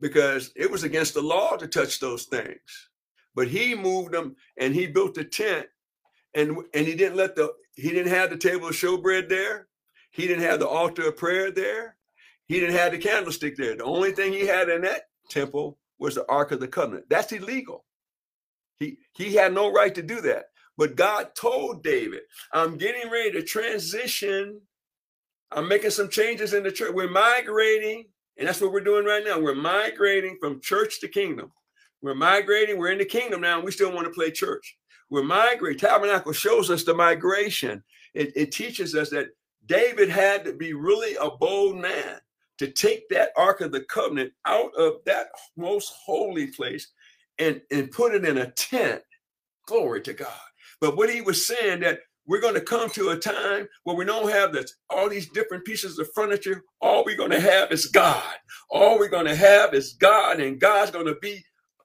because 0.00 0.52
it 0.56 0.70
was 0.70 0.82
against 0.82 1.12
the 1.12 1.20
law 1.20 1.56
to 1.56 1.68
touch 1.68 2.00
those 2.00 2.24
things. 2.24 2.88
But 3.34 3.48
he 3.48 3.74
moved 3.74 4.12
them 4.12 4.36
and 4.56 4.74
he 4.74 4.86
built 4.86 5.18
a 5.18 5.24
tent 5.24 5.66
and 6.34 6.56
and 6.72 6.86
he 6.86 6.94
didn't 6.94 7.18
let 7.18 7.36
the 7.36 7.52
he 7.74 7.90
didn't 7.90 8.12
have 8.12 8.30
the 8.30 8.38
table 8.38 8.68
of 8.68 8.74
showbread 8.74 9.28
there. 9.28 9.68
He 10.12 10.26
didn't 10.26 10.44
have 10.44 10.60
the 10.60 10.68
altar 10.68 11.08
of 11.08 11.18
prayer 11.18 11.50
there. 11.50 11.96
He 12.46 12.58
didn't 12.58 12.76
have 12.76 12.92
the 12.92 12.98
candlestick 12.98 13.58
there. 13.58 13.76
The 13.76 13.84
only 13.84 14.12
thing 14.12 14.32
he 14.32 14.46
had 14.46 14.70
in 14.70 14.80
that 14.80 15.08
temple 15.28 15.76
was 15.98 16.14
the 16.14 16.26
Ark 16.30 16.52
of 16.52 16.60
the 16.60 16.68
Covenant. 16.68 17.04
That's 17.10 17.32
illegal. 17.32 17.84
He 18.78 18.98
he 19.12 19.34
had 19.34 19.52
no 19.52 19.70
right 19.70 19.94
to 19.94 20.02
do 20.02 20.22
that. 20.22 20.46
But 20.76 20.96
God 20.96 21.34
told 21.34 21.82
David, 21.84 22.20
I'm 22.52 22.76
getting 22.76 23.10
ready 23.10 23.32
to 23.32 23.42
transition. 23.42 24.60
I'm 25.52 25.68
making 25.68 25.90
some 25.90 26.08
changes 26.08 26.52
in 26.52 26.64
the 26.64 26.72
church. 26.72 26.92
We're 26.92 27.08
migrating, 27.08 28.06
and 28.36 28.48
that's 28.48 28.60
what 28.60 28.72
we're 28.72 28.80
doing 28.80 29.04
right 29.04 29.24
now. 29.24 29.38
We're 29.38 29.54
migrating 29.54 30.36
from 30.40 30.60
church 30.60 31.00
to 31.00 31.08
kingdom. 31.08 31.52
We're 32.02 32.14
migrating. 32.14 32.76
We're 32.76 32.90
in 32.92 32.98
the 32.98 33.04
kingdom 33.04 33.40
now, 33.40 33.56
and 33.56 33.64
we 33.64 33.70
still 33.70 33.92
want 33.92 34.06
to 34.06 34.12
play 34.12 34.30
church. 34.30 34.76
We're 35.10 35.22
migrating. 35.22 35.78
Tabernacle 35.78 36.32
shows 36.32 36.70
us 36.70 36.82
the 36.82 36.94
migration. 36.94 37.82
It, 38.14 38.32
it 38.34 38.52
teaches 38.52 38.94
us 38.94 39.10
that 39.10 39.28
David 39.66 40.08
had 40.08 40.44
to 40.44 40.52
be 40.54 40.72
really 40.72 41.16
a 41.16 41.30
bold 41.30 41.76
man 41.76 42.18
to 42.58 42.68
take 42.68 43.08
that 43.08 43.30
Ark 43.36 43.60
of 43.60 43.72
the 43.72 43.80
Covenant 43.82 44.32
out 44.44 44.74
of 44.76 44.94
that 45.06 45.28
most 45.56 45.92
holy 46.04 46.48
place 46.48 46.88
and, 47.38 47.60
and 47.70 47.90
put 47.90 48.14
it 48.14 48.24
in 48.24 48.38
a 48.38 48.50
tent. 48.52 49.02
Glory 49.66 50.02
to 50.02 50.12
God. 50.12 50.28
But 50.84 50.98
what 50.98 51.08
he 51.08 51.22
was 51.22 51.46
saying 51.46 51.80
that 51.80 52.00
we're 52.26 52.42
going 52.42 52.52
to 52.52 52.60
come 52.60 52.90
to 52.90 53.08
a 53.08 53.18
time 53.18 53.66
where 53.84 53.96
we 53.96 54.04
don't 54.04 54.30
have 54.30 54.52
this, 54.52 54.76
all 54.90 55.08
these 55.08 55.30
different 55.30 55.64
pieces 55.64 55.98
of 55.98 56.12
furniture. 56.14 56.62
All 56.82 57.06
we're 57.06 57.16
going 57.16 57.30
to 57.30 57.40
have 57.40 57.72
is 57.72 57.86
God. 57.86 58.34
All 58.68 58.98
we're 58.98 59.08
going 59.08 59.24
to 59.24 59.34
have 59.34 59.72
is 59.72 59.94
God, 59.94 60.40
and 60.40 60.60
God's 60.60 60.90
going 60.90 61.06
to 61.06 61.16
be. 61.22 61.42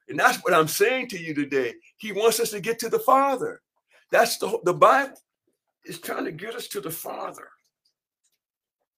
And 0.10 0.20
that's 0.20 0.40
what 0.40 0.54
I'm 0.54 0.68
saying 0.68 1.08
to 1.10 1.18
you 1.18 1.34
today. 1.34 1.76
He 1.96 2.12
wants 2.12 2.42
us 2.42 2.50
to 2.50 2.60
get 2.60 2.78
to 2.80 2.90
the 2.90 3.00
Father. 3.00 3.62
That's 4.12 4.38
the 4.38 4.60
the 4.66 4.74
Bible 4.74 5.16
is 5.86 6.00
trying 6.00 6.26
to 6.26 6.34
get 6.34 6.56
us 6.56 6.68
to 6.70 6.82
the 6.82 6.92
Father. 6.92 7.48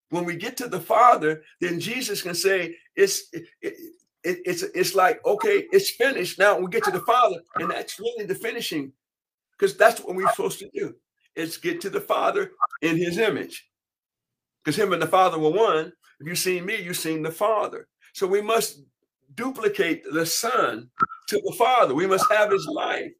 When 0.09 0.25
we 0.25 0.35
get 0.35 0.57
to 0.57 0.67
the 0.67 0.79
Father, 0.79 1.43
then 1.59 1.79
Jesus 1.79 2.23
can 2.23 2.33
say, 2.33 2.75
"It's 2.95 3.25
it, 3.33 3.43
it, 3.61 3.73
it, 4.23 4.39
it's 4.45 4.63
it's 4.63 4.95
like 4.95 5.23
okay, 5.27 5.67
it's 5.71 5.91
finished. 5.91 6.39
Now 6.39 6.57
we 6.57 6.71
get 6.71 6.85
to 6.85 6.91
the 6.91 7.01
Father, 7.01 7.37
and 7.57 7.69
that's 7.69 7.99
really 7.99 8.25
the 8.25 8.33
finishing, 8.33 8.93
because 9.61 9.77
that's 9.77 10.01
what 10.01 10.15
we're 10.15 10.29
supposed 10.31 10.59
to 10.59 10.69
do. 10.73 10.95
Is 11.35 11.57
get 11.57 11.79
to 11.81 11.89
the 11.89 12.01
Father 12.01 12.51
in 12.81 12.97
His 12.97 13.17
image, 13.17 13.69
because 14.63 14.77
Him 14.77 14.91
and 14.91 15.01
the 15.01 15.07
Father 15.07 15.37
were 15.39 15.51
one. 15.51 15.93
If 16.19 16.27
you've 16.27 16.37
seen 16.37 16.65
me, 16.65 16.81
you've 16.81 16.97
seen 16.97 17.21
the 17.21 17.31
Father. 17.31 17.87
So 18.13 18.27
we 18.27 18.41
must 18.41 18.81
duplicate 19.35 20.03
the 20.11 20.25
Son 20.25 20.89
to 21.27 21.35
the 21.37 21.55
Father. 21.57 21.95
We 21.95 22.07
must 22.07 22.29
have 22.31 22.51
His 22.51 22.65
life. 22.65 23.11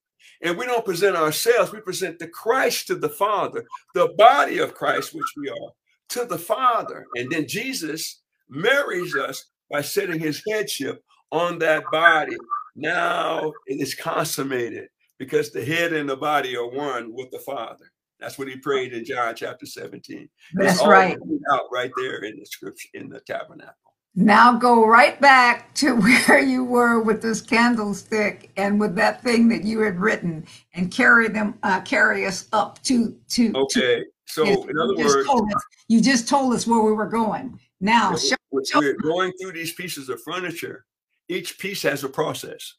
And 0.43 0.57
we 0.57 0.65
don't 0.65 0.83
present 0.83 1.15
ourselves, 1.15 1.71
we 1.71 1.79
present 1.79 2.19
the 2.19 2.27
Christ 2.27 2.87
to 2.87 2.95
the 2.95 3.09
Father, 3.09 3.63
the 3.93 4.13
body 4.17 4.57
of 4.57 4.73
Christ, 4.73 5.13
which 5.13 5.33
we 5.37 5.49
are, 5.49 5.71
to 6.09 6.25
the 6.25 6.37
Father. 6.37 7.05
And 7.15 7.31
then 7.31 7.47
Jesus 7.47 8.21
marries 8.49 9.15
us 9.15 9.45
by 9.69 9.81
setting 9.81 10.19
his 10.19 10.41
headship 10.49 11.03
on 11.31 11.59
that 11.59 11.83
body. 11.91 12.35
Now 12.75 13.53
it 13.67 13.79
is 13.81 13.95
consummated 13.95 14.89
because 15.21 15.51
the 15.51 15.63
head 15.63 15.93
and 15.93 16.09
the 16.09 16.17
body 16.17 16.57
are 16.57 16.67
one 16.67 17.13
with 17.13 17.29
the 17.29 17.37
Father. 17.37 17.91
That's 18.19 18.39
what 18.39 18.47
he 18.47 18.57
prayed 18.57 18.91
in 18.91 19.05
John 19.05 19.35
chapter 19.35 19.67
17. 19.67 20.27
That's 20.55 20.79
It's 20.79 20.87
right. 20.87 21.15
Out 21.51 21.65
right 21.71 21.91
there 21.95 22.23
in 22.23 22.39
the 22.39 22.45
scripture 22.45 22.89
in 22.95 23.07
the 23.07 23.19
tabernacle. 23.19 23.75
Now 24.15 24.57
go 24.57 24.83
right 24.87 25.21
back 25.21 25.75
to 25.75 25.95
where 26.01 26.39
you 26.39 26.63
were 26.63 27.01
with 27.01 27.21
this 27.21 27.39
candlestick 27.39 28.49
and 28.57 28.79
with 28.79 28.95
that 28.95 29.21
thing 29.21 29.47
that 29.49 29.63
you 29.63 29.81
had 29.81 29.99
written, 29.99 30.43
and 30.73 30.91
carry 30.91 31.27
them, 31.27 31.53
uh, 31.61 31.81
carry 31.81 32.25
us 32.25 32.47
up 32.51 32.81
to 32.81 33.15
to. 33.29 33.51
to 33.51 33.59
Okay. 33.59 34.03
So 34.25 34.43
Yes, 34.43 34.57
in 34.67 34.79
other 34.79 34.95
words, 34.95 35.29
us, 35.29 35.63
you 35.87 36.01
just 36.01 36.27
told 36.27 36.55
us 36.55 36.65
where 36.65 36.81
we 36.81 36.93
were 36.93 37.09
going. 37.09 37.59
Now, 37.79 38.15
show, 38.15 38.35
we're 38.49 38.65
show- 38.65 38.79
we're 38.79 38.95
going 38.95 39.33
through 39.39 39.51
these 39.51 39.73
pieces 39.73 40.09
of 40.09 40.19
furniture. 40.23 40.85
Each 41.29 41.59
piece 41.59 41.83
has 41.83 42.03
a 42.03 42.09
process. 42.09 42.73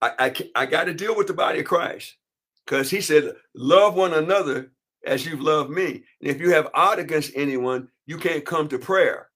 I, 0.00 0.12
I, 0.18 0.62
I 0.62 0.66
got 0.66 0.84
to 0.84 0.94
deal 0.94 1.16
with 1.16 1.26
the 1.26 1.34
body 1.34 1.60
of 1.60 1.64
Christ 1.64 2.16
because 2.64 2.90
he 2.90 3.00
said, 3.00 3.34
Love 3.54 3.94
one 3.94 4.14
another 4.14 4.72
as 5.04 5.24
you've 5.24 5.40
loved 5.40 5.70
me. 5.70 6.04
And 6.20 6.30
if 6.30 6.40
you 6.40 6.50
have 6.50 6.68
ought 6.74 6.98
against 6.98 7.32
anyone, 7.34 7.88
you 8.06 8.18
can't 8.18 8.44
come 8.44 8.68
to 8.68 8.78
prayer. 8.78 9.28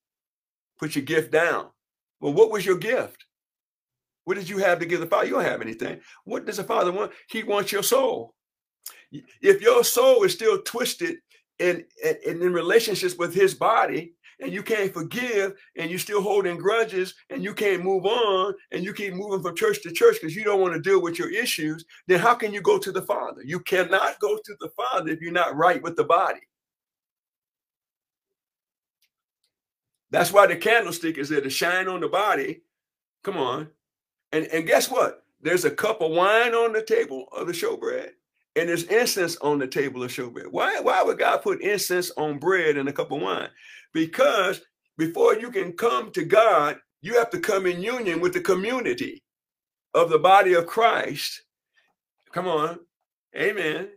Put 0.79 0.97
your 0.97 1.05
gift 1.05 1.33
down. 1.33 1.69
Well, 2.21 2.33
what 2.33 2.51
was 2.51 2.65
your 2.65 2.79
gift? 2.79 3.25
What 4.25 4.37
did 4.37 4.49
you 4.49 4.59
have 4.59 4.79
to 4.79 4.87
give 4.87 5.01
the 5.01 5.07
Father? 5.07 5.27
You 5.27 5.35
don't 5.35 5.45
have 5.45 5.63
anything. 5.63 6.01
What 6.25 6.47
does 6.47 6.59
the 6.59 6.65
Father 6.65 6.93
want? 6.93 7.13
He 7.29 7.43
wants 7.43 7.73
your 7.73 7.83
soul. 7.83 8.35
If 9.41 9.61
your 9.61 9.85
soul 9.85 10.23
is 10.23 10.33
still 10.33 10.63
twisted 10.63 11.17
in, 11.59 11.85
in, 12.03 12.43
in 12.43 12.53
relationships 12.53 13.17
with 13.17 13.35
his 13.35 13.55
body, 13.55 14.15
and 14.43 14.53
you 14.53 14.63
can't 14.63 14.93
forgive, 14.93 15.55
and 15.77 15.89
you're 15.89 15.99
still 15.99 16.21
holding 16.21 16.59
grudges, 16.59 17.15
and 17.31 17.43
you 17.43 17.55
can't 17.55 17.85
move 17.85 18.05
on, 18.05 18.55
and 18.73 18.85
you 18.85 18.93
keep 18.93 19.15
moving 19.15 19.41
from 19.41 19.57
church 19.57 19.83
to 19.83 19.93
church 19.93 20.19
because 20.21 20.37
you 20.37 20.45
don't 20.45 20.61
want 20.61 20.75
to 20.75 20.81
deal 20.81 21.01
with 21.01 21.19
your 21.19 21.31
issues, 21.31 21.85
then 22.09 22.19
how 22.19 22.35
can 22.35 22.53
you 22.53 22.61
go 22.61 22.79
to 22.79 22.93
the 22.93 23.03
Father? 23.03 23.43
You 23.45 23.61
cannot 23.61 24.19
go 24.21 24.37
to 24.37 24.57
the 24.61 24.71
Father 24.77 25.11
if 25.11 25.21
you're 25.21 25.33
not 25.33 25.57
right 25.57 25.83
with 25.83 25.97
the 25.97 26.05
body. 26.05 26.41
That's 30.11 30.33
why 30.33 30.47
the 30.47 30.57
candlestick 30.57 31.17
is 31.17 31.31
there 31.31 31.41
to 31.41 31.49
shine 31.49 31.89
on 31.89 32.01
the 32.01 32.09
body. 32.09 32.63
Come 33.25 33.39
on. 33.39 33.69
And, 34.33 34.47
and 34.47 34.67
guess 34.67 34.91
what? 34.91 35.25
There's 35.41 35.65
a 35.65 35.71
cup 35.71 36.03
of 36.03 36.11
wine 36.11 36.55
on 36.55 36.73
the 36.73 36.83
table 36.83 37.27
of 37.33 37.47
the 37.47 37.53
showbread, 37.53 38.11
and 38.57 38.69
there's 38.69 38.85
incense 38.85 39.37
on 39.37 39.59
the 39.59 39.67
table 39.67 40.03
of 40.03 40.11
showbread. 40.11 40.49
Why, 40.51 40.81
why 40.81 41.03
would 41.03 41.19
God 41.19 41.43
put 41.43 41.63
incense 41.63 42.11
on 42.17 42.39
bread 42.39 42.77
and 42.77 42.89
a 42.89 42.93
cup 42.93 43.11
of 43.11 43.23
wine? 43.23 43.49
Because 43.93 44.61
before 44.99 45.37
you 45.37 45.51
can 45.51 45.73
come 45.73 46.11
to 46.13 46.25
God, 46.25 46.79
you 47.01 47.15
have 47.19 47.31
to 47.31 47.41
come 47.41 47.67
in 47.67 47.83
union 47.83 48.21
with 48.21 48.33
the 48.33 48.41
community 48.41 49.23
of 49.95 50.11
the 50.11 50.19
body 50.19 50.55
of 50.55 50.67
Christ. 50.67 51.43
Come 52.33 52.49
on. 52.49 52.79
Amen. 53.37 53.89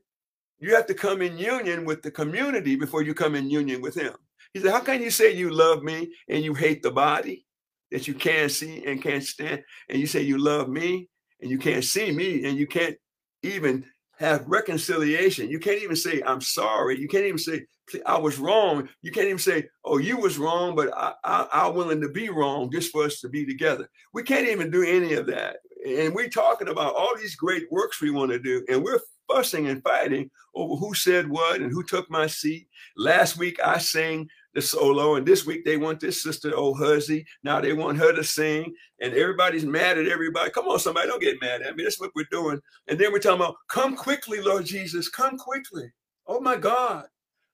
You 0.60 0.75
have 0.75 0.88
to 0.88 0.93
come 0.93 1.21
in 1.21 1.38
union 1.38 1.86
with 1.86 2.01
the 2.01 2.12
community 2.12 2.75
before 2.75 3.03
you 3.03 3.13
come 3.13 3.36
in 3.36 3.49
union 3.49 3.81
with 3.81 3.95
Him. 3.95 4.13
He 4.53 4.60
said, 4.60 4.71
How 4.71 4.79
can 4.79 5.01
you 5.01 5.12
say 5.12 5.36
you 5.36 5.49
love 5.49 5.84
me 5.84 6.12
and 6.29 6.43
you 6.43 6.53
hate 6.53 6.81
the 6.81 6.91
body 6.91 7.45
that 7.91 8.08
you 8.08 8.13
can't 8.13 8.51
see 8.51 8.84
and 8.86 9.01
can't 9.01 9.23
stand? 9.23 9.63
And 9.89 9.99
you 9.99 10.08
say 10.08 10.21
you 10.21 10.38
love 10.38 10.69
me 10.69 11.10
and 11.41 11.51
you 11.51 11.58
can't 11.58 11.84
see 11.84 12.12
me 12.12 12.45
and 12.45 12.58
you 12.58 12.67
can't 12.67 12.95
even 13.43 13.86
have 14.17 14.45
reconciliation. 14.47 15.49
You 15.49 15.60
can't 15.60 15.82
even 15.82 15.95
say, 15.95 16.21
I'm 16.25 16.41
sorry. 16.41 16.99
You 16.99 17.08
can't 17.08 17.25
even 17.25 17.38
say, 17.38 17.65
I 18.06 18.17
was 18.17 18.38
wrong. 18.38 18.89
You 19.01 19.12
can't 19.12 19.28
even 19.28 19.38
say, 19.38 19.67
Oh, 19.84 19.97
you 19.97 20.17
was 20.17 20.38
wrong, 20.38 20.75
but 20.75 20.91
I, 20.95 21.13
I, 21.23 21.47
I'm 21.51 21.75
willing 21.75 22.01
to 22.01 22.10
be 22.10 22.30
wrong 22.30 22.71
just 22.71 22.91
for 22.91 23.04
us 23.04 23.19
to 23.21 23.30
be 23.30 23.45
together. 23.45 23.89
We 24.13 24.23
can't 24.23 24.47
even 24.47 24.71
do 24.71 24.84
any 24.84 25.13
of 25.13 25.28
that. 25.28 25.58
And 25.86 26.15
we're 26.15 26.30
talking 26.30 26.69
about 26.69 26.95
all 26.95 27.15
these 27.15 27.36
great 27.36 27.71
works 27.71 28.01
we 28.01 28.10
want 28.10 28.32
to 28.32 28.39
do, 28.39 28.65
and 28.69 28.84
we're 28.84 28.99
fussing 29.28 29.67
and 29.67 29.84
fighting 29.84 30.32
over 30.56 30.75
who 30.75 30.93
said 30.93 31.30
what 31.30 31.62
and 31.62 31.71
who 31.71 31.84
took 31.84 32.10
my 32.10 32.28
seat. 32.28 32.67
Last 32.97 33.38
week 33.38 33.60
I 33.63 33.78
sang 33.78 34.28
the 34.55 34.61
solo, 34.61 35.15
and 35.15 35.27
this 35.27 35.45
week 35.45 35.65
they 35.65 35.75
want 35.75 35.99
this 35.99 36.23
sister, 36.23 36.53
oh 36.55 36.73
Huzzy. 36.73 37.25
Now 37.43 37.59
they 37.59 37.73
want 37.73 37.97
her 37.97 38.13
to 38.13 38.23
sing, 38.23 38.73
and 39.01 39.13
everybody's 39.13 39.65
mad 39.65 39.97
at 39.97 40.07
everybody. 40.07 40.49
Come 40.49 40.67
on, 40.69 40.79
somebody, 40.79 41.09
don't 41.09 41.21
get 41.21 41.41
mad 41.41 41.61
at 41.61 41.75
me. 41.75 41.83
That's 41.83 41.99
what 41.99 42.11
we're 42.15 42.25
doing. 42.31 42.61
And 42.87 42.97
then 42.97 43.11
we're 43.11 43.19
talking 43.19 43.41
about, 43.41 43.57
come 43.67 43.97
quickly, 43.97 44.41
Lord 44.41 44.65
Jesus, 44.65 45.09
come 45.09 45.37
quickly. 45.37 45.91
Oh 46.25 46.39
my 46.39 46.55
God, 46.55 47.05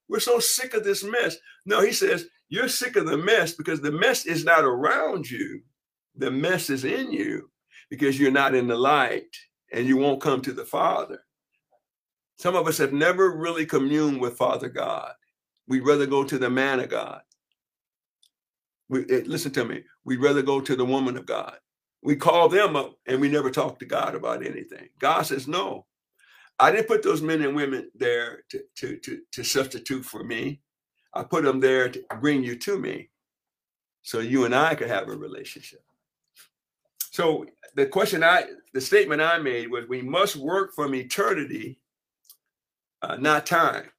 we're 0.07 0.19
so 0.19 0.39
sick 0.39 0.75
of 0.75 0.83
this 0.83 1.03
mess. 1.03 1.37
No, 1.65 1.81
he 1.81 1.91
says, 1.91 2.27
you're 2.49 2.69
sick 2.69 2.95
of 2.95 3.07
the 3.07 3.17
mess 3.17 3.53
because 3.53 3.81
the 3.81 3.91
mess 3.91 4.27
is 4.27 4.45
not 4.45 4.63
around 4.63 5.29
you, 5.29 5.61
the 6.15 6.29
mess 6.29 6.69
is 6.69 6.85
in 6.85 7.11
you 7.11 7.49
because 7.89 8.19
you're 8.19 8.31
not 8.31 8.53
in 8.53 8.67
the 8.67 8.77
light 8.77 9.35
and 9.73 9.87
you 9.87 9.97
won't 9.97 10.21
come 10.21 10.41
to 10.41 10.53
the 10.53 10.65
Father. 10.65 11.23
Some 12.37 12.55
of 12.55 12.67
us 12.67 12.77
have 12.77 12.93
never 12.93 13.31
really 13.31 13.65
communed 13.65 14.21
with 14.21 14.37
Father 14.37 14.69
God. 14.69 15.13
We'd 15.71 15.86
rather 15.86 16.05
go 16.05 16.25
to 16.25 16.38
the 16.38 16.49
man 16.49 16.81
of 16.81 16.89
God. 16.89 17.21
We, 18.89 19.05
eh, 19.10 19.21
listen 19.25 19.53
to 19.53 19.63
me. 19.63 19.84
We'd 20.03 20.19
rather 20.21 20.41
go 20.41 20.60
to 20.60 20.75
the 20.75 20.84
woman 20.84 21.15
of 21.15 21.25
God. 21.25 21.57
We 22.03 22.17
call 22.17 22.49
them 22.49 22.75
up 22.75 22.95
and 23.07 23.21
we 23.21 23.29
never 23.29 23.49
talk 23.49 23.79
to 23.79 23.86
God 23.86 24.13
about 24.13 24.45
anything. 24.45 24.89
God 24.99 25.21
says, 25.21 25.47
no, 25.47 25.86
I 26.60 26.71
didn't 26.71 26.89
put 26.89 27.03
those 27.03 27.21
men 27.21 27.41
and 27.41 27.55
women 27.55 27.89
there 27.95 28.43
to, 28.49 28.62
to, 28.79 28.97
to, 28.97 29.21
to 29.31 29.43
substitute 29.45 30.03
for 30.03 30.25
me. 30.25 30.60
I 31.13 31.23
put 31.23 31.45
them 31.45 31.62
there 31.62 31.88
to 31.88 32.03
bring 32.19 32.43
you 32.43 32.57
to 32.57 32.77
me. 32.77 33.10
so 34.01 34.19
you 34.19 34.45
and 34.45 34.55
I 34.55 34.75
could 34.75 34.89
have 34.89 35.07
a 35.07 35.15
relationship. 35.15 35.84
So 37.12 37.45
the 37.75 37.86
question 37.86 38.25
I, 38.25 38.43
the 38.73 38.81
statement 38.81 39.21
I 39.21 39.38
made 39.38 39.71
was 39.71 39.88
we 39.88 40.01
must 40.01 40.36
work 40.36 40.73
from 40.75 40.95
eternity, 40.95 41.79
uh, 43.01 43.15
not 43.17 43.45
time. 43.45 43.91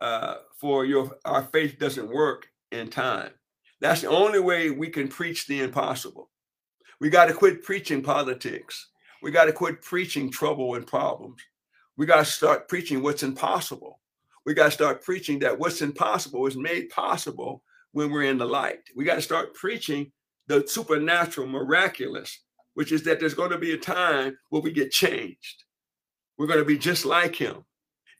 Uh, 0.00 0.36
for 0.58 0.86
your 0.86 1.16
our 1.24 1.42
faith 1.42 1.78
doesn't 1.78 2.08
work 2.08 2.48
in 2.72 2.88
time. 2.88 3.30
That's 3.80 4.02
the 4.02 4.08
only 4.08 4.40
way 4.40 4.70
we 4.70 4.88
can 4.88 5.08
preach 5.08 5.46
the 5.46 5.60
impossible. 5.60 6.30
We 7.00 7.10
got 7.10 7.26
to 7.26 7.34
quit 7.34 7.62
preaching 7.62 8.02
politics. 8.02 8.88
We 9.22 9.30
got 9.30 9.46
to 9.46 9.52
quit 9.52 9.82
preaching 9.82 10.30
trouble 10.30 10.74
and 10.74 10.86
problems. 10.86 11.42
We 11.96 12.06
got 12.06 12.18
to 12.18 12.24
start 12.24 12.68
preaching 12.68 13.02
what's 13.02 13.22
impossible. 13.22 14.00
We 14.46 14.54
got 14.54 14.66
to 14.66 14.70
start 14.70 15.02
preaching 15.02 15.38
that 15.40 15.58
what's 15.58 15.82
impossible 15.82 16.46
is 16.46 16.56
made 16.56 16.88
possible 16.90 17.62
when 17.92 18.10
we're 18.10 18.24
in 18.24 18.38
the 18.38 18.46
light. 18.46 18.80
We 18.96 19.04
got 19.04 19.16
to 19.16 19.22
start 19.22 19.54
preaching 19.54 20.12
the 20.46 20.66
supernatural, 20.66 21.46
miraculous, 21.46 22.40
which 22.74 22.92
is 22.92 23.02
that 23.04 23.20
there's 23.20 23.34
going 23.34 23.50
to 23.50 23.58
be 23.58 23.72
a 23.72 23.78
time 23.78 24.36
where 24.48 24.62
we 24.62 24.72
get 24.72 24.90
changed. 24.90 25.64
We're 26.38 26.46
going 26.46 26.58
to 26.58 26.64
be 26.64 26.78
just 26.78 27.04
like 27.04 27.36
him. 27.36 27.64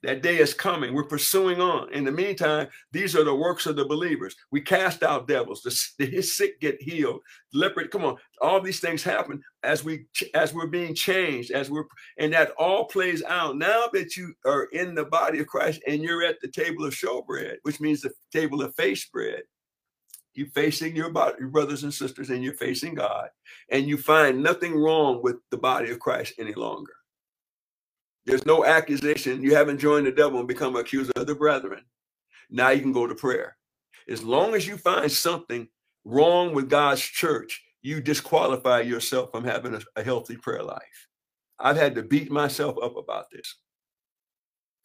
That 0.03 0.23
day 0.23 0.39
is 0.39 0.55
coming. 0.55 0.95
We're 0.95 1.05
pursuing 1.05 1.61
on. 1.61 1.93
In 1.93 2.05
the 2.05 2.13
meantime, 2.13 2.69
these 2.91 3.15
are 3.15 3.25
the 3.25 3.35
works 3.35 3.67
of 3.67 3.77
the 3.77 3.85
believers. 3.85 4.35
We 4.51 4.63
cast 4.63 5.03
out 5.03 5.29
devils. 5.29 5.61
The, 5.63 6.07
the 6.07 6.23
sick 6.23 6.59
get 6.61 6.81
healed. 6.81 7.21
Leopard, 7.53 7.91
come 7.91 8.07
on. 8.07 8.17
All 8.41 8.63
these 8.63 8.81
things 8.81 9.03
happen 9.03 9.43
as 9.63 9.85
we 9.85 10.07
as 10.35 10.55
we're 10.55 10.69
being 10.69 10.95
changed. 10.95 11.51
As 11.51 11.71
we're 11.71 11.85
and 12.19 12.33
that 12.33 12.53
all 12.59 12.87
plays 12.87 13.23
out. 13.25 13.59
Now 13.59 13.89
that 13.93 14.17
you 14.17 14.33
are 14.47 14.65
in 14.73 14.95
the 14.95 15.05
body 15.05 15.39
of 15.41 15.47
Christ 15.47 15.83
and 15.87 16.03
you're 16.03 16.25
at 16.25 16.41
the 16.41 16.49
table 16.49 16.87
of 16.87 16.95
showbread, 16.95 17.57
which 17.63 17.81
means 17.81 18.01
the 18.01 18.13
table 18.33 18.63
of 18.63 18.75
face 18.77 19.07
bread, 19.07 19.43
you're 20.33 20.49
facing 20.49 20.97
your 20.97 21.11
body, 21.11 21.37
your 21.41 21.49
brothers 21.49 21.83
and 21.83 21.93
sisters, 21.93 22.31
and 22.31 22.43
you're 22.43 22.55
facing 22.55 22.95
God, 22.95 23.29
and 23.71 23.87
you 23.87 23.99
find 23.99 24.43
nothing 24.43 24.75
wrong 24.75 25.21
with 25.23 25.37
the 25.51 25.59
body 25.59 25.91
of 25.91 25.99
Christ 25.99 26.35
any 26.39 26.55
longer. 26.55 26.93
There's 28.27 28.47
no 28.47 28.65
accusation. 28.65 29.43
You 29.43 29.55
haven't 29.55 29.79
joined 29.79 30.07
the 30.07 30.13
devil 30.13 30.39
and 30.39 30.49
become 30.49 30.75
an 30.77 30.83
accuser 30.83 31.13
of 31.17 31.27
the 31.27 31.35
brethren. 31.35 31.85
Now 32.51 32.71
you 32.71 32.83
can 32.83 32.93
go 32.93 33.07
to 33.07 33.15
prayer. 33.15 33.57
As 34.09 34.23
long 34.23 34.55
as 34.55 34.67
you 34.67 34.77
find 34.77 35.11
something 35.11 35.69
wrong 36.05 36.55
with 36.55 36.69
God's 36.69 37.01
church, 37.01 37.63
you 37.83 38.01
disqualify 38.01 38.81
yourself 38.81 39.31
from 39.31 39.45
having 39.45 39.75
a, 39.75 39.81
a 39.97 40.03
healthy 40.03 40.37
prayer 40.37 40.63
life. 40.63 41.09
I've 41.59 41.77
had 41.77 41.95
to 41.95 42.03
beat 42.03 42.31
myself 42.31 42.77
up 42.83 42.97
about 42.97 43.31
this. 43.31 43.57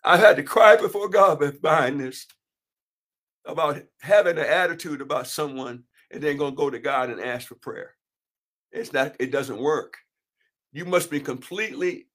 I've 0.04 0.20
had 0.20 0.36
to 0.36 0.44
cry 0.44 0.76
before 0.76 1.10
God 1.10 1.40
behind 1.62 2.00
this 2.00 2.28
about 3.46 3.82
having 4.02 4.38
an 4.38 4.46
attitude 4.46 5.02
about 5.02 5.28
someone 5.28 5.84
and 6.12 6.22
then 6.22 6.38
going 6.38 6.54
to 6.54 6.58
go 6.58 6.70
to 6.70 6.80
God 6.80 7.10
and 7.10 7.20
ask 7.20 7.48
for 7.48 7.56
prayer. 7.56 7.96
It's 8.72 8.94
not, 8.94 9.16
it 9.20 9.32
doesn't 9.32 9.58
work. 9.58 9.98
You 10.72 10.86
must 10.86 11.10
be 11.10 11.20
completely 11.20 12.08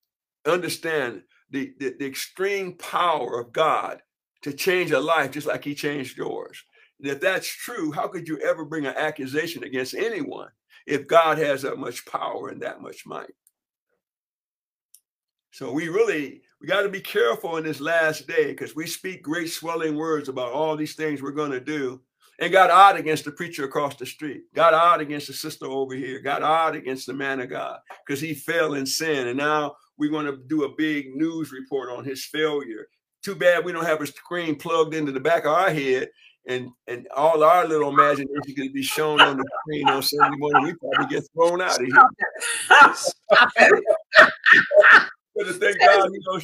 understand 0.46 1.22
the, 1.50 1.72
the, 1.78 1.94
the 1.98 2.06
extreme 2.06 2.74
power 2.74 3.40
of 3.40 3.52
God 3.52 4.02
to 4.42 4.52
change 4.52 4.90
a 4.90 5.00
life 5.00 5.32
just 5.32 5.46
like 5.46 5.64
he 5.64 5.74
changed 5.74 6.16
yours. 6.16 6.62
And 7.00 7.10
if 7.10 7.20
that's 7.20 7.48
true, 7.48 7.92
how 7.92 8.08
could 8.08 8.28
you 8.28 8.38
ever 8.38 8.64
bring 8.64 8.86
an 8.86 8.96
accusation 8.96 9.64
against 9.64 9.94
anyone 9.94 10.48
if 10.86 11.06
God 11.06 11.38
has 11.38 11.62
that 11.62 11.78
much 11.78 12.06
power 12.06 12.48
and 12.48 12.62
that 12.62 12.80
much 12.80 13.06
might? 13.06 13.32
So 15.52 15.72
we 15.72 15.88
really 15.88 16.42
we 16.60 16.68
got 16.68 16.82
to 16.82 16.88
be 16.88 17.00
careful 17.00 17.56
in 17.56 17.64
this 17.64 17.80
last 17.80 18.26
day 18.26 18.48
because 18.48 18.76
we 18.76 18.86
speak 18.86 19.22
great 19.22 19.50
swelling 19.50 19.96
words 19.96 20.28
about 20.28 20.52
all 20.52 20.76
these 20.76 20.94
things 20.94 21.20
we're 21.20 21.32
going 21.32 21.50
to 21.50 21.60
do 21.60 22.00
and 22.40 22.50
got 22.50 22.70
out 22.70 22.98
against 22.98 23.26
the 23.26 23.30
preacher 23.30 23.64
across 23.64 23.94
the 23.96 24.06
street, 24.06 24.42
got 24.54 24.72
out 24.72 25.00
against 25.00 25.26
the 25.26 25.32
sister 25.32 25.66
over 25.66 25.94
here, 25.94 26.20
got 26.20 26.42
out 26.42 26.74
against 26.74 27.06
the 27.06 27.12
man 27.12 27.40
of 27.40 27.50
God 27.50 27.78
because 28.04 28.20
he 28.20 28.32
fell 28.32 28.74
in 28.74 28.86
sin. 28.86 29.28
And 29.28 29.36
now 29.36 29.76
we're 29.98 30.10
going 30.10 30.26
to 30.26 30.38
do 30.48 30.64
a 30.64 30.74
big 30.74 31.14
news 31.14 31.52
report 31.52 31.90
on 31.90 32.04
his 32.04 32.24
failure. 32.24 32.88
Too 33.22 33.34
bad 33.34 33.64
we 33.64 33.72
don't 33.72 33.84
have 33.84 34.00
a 34.00 34.06
screen 34.06 34.56
plugged 34.56 34.94
into 34.94 35.12
the 35.12 35.20
back 35.20 35.44
of 35.44 35.52
our 35.52 35.70
head 35.70 36.08
and 36.48 36.70
and 36.86 37.06
all 37.14 37.44
our 37.44 37.66
little 37.66 37.90
imagination 37.90 38.54
can 38.56 38.72
be 38.72 38.82
shown 38.82 39.20
on 39.20 39.36
the 39.36 39.44
screen 39.60 39.88
on 39.88 40.02
Sunday 40.02 40.36
morning. 40.38 40.64
We 40.64 40.74
probably 40.74 41.14
get 41.14 41.28
thrown 41.34 41.60
out 41.60 41.78
of 41.78 41.86
here. 41.86 42.94
Stop 42.94 43.52
it. 43.56 43.84
better 45.36 45.52
thank 45.52 45.78
God, 45.80 46.08
you 46.10 46.20
know, 46.26 46.40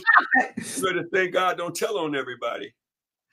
better 0.82 1.04
thank 1.12 1.32
God 1.32 1.56
don't 1.56 1.74
tell 1.74 1.98
on 1.98 2.14
everybody. 2.14 2.72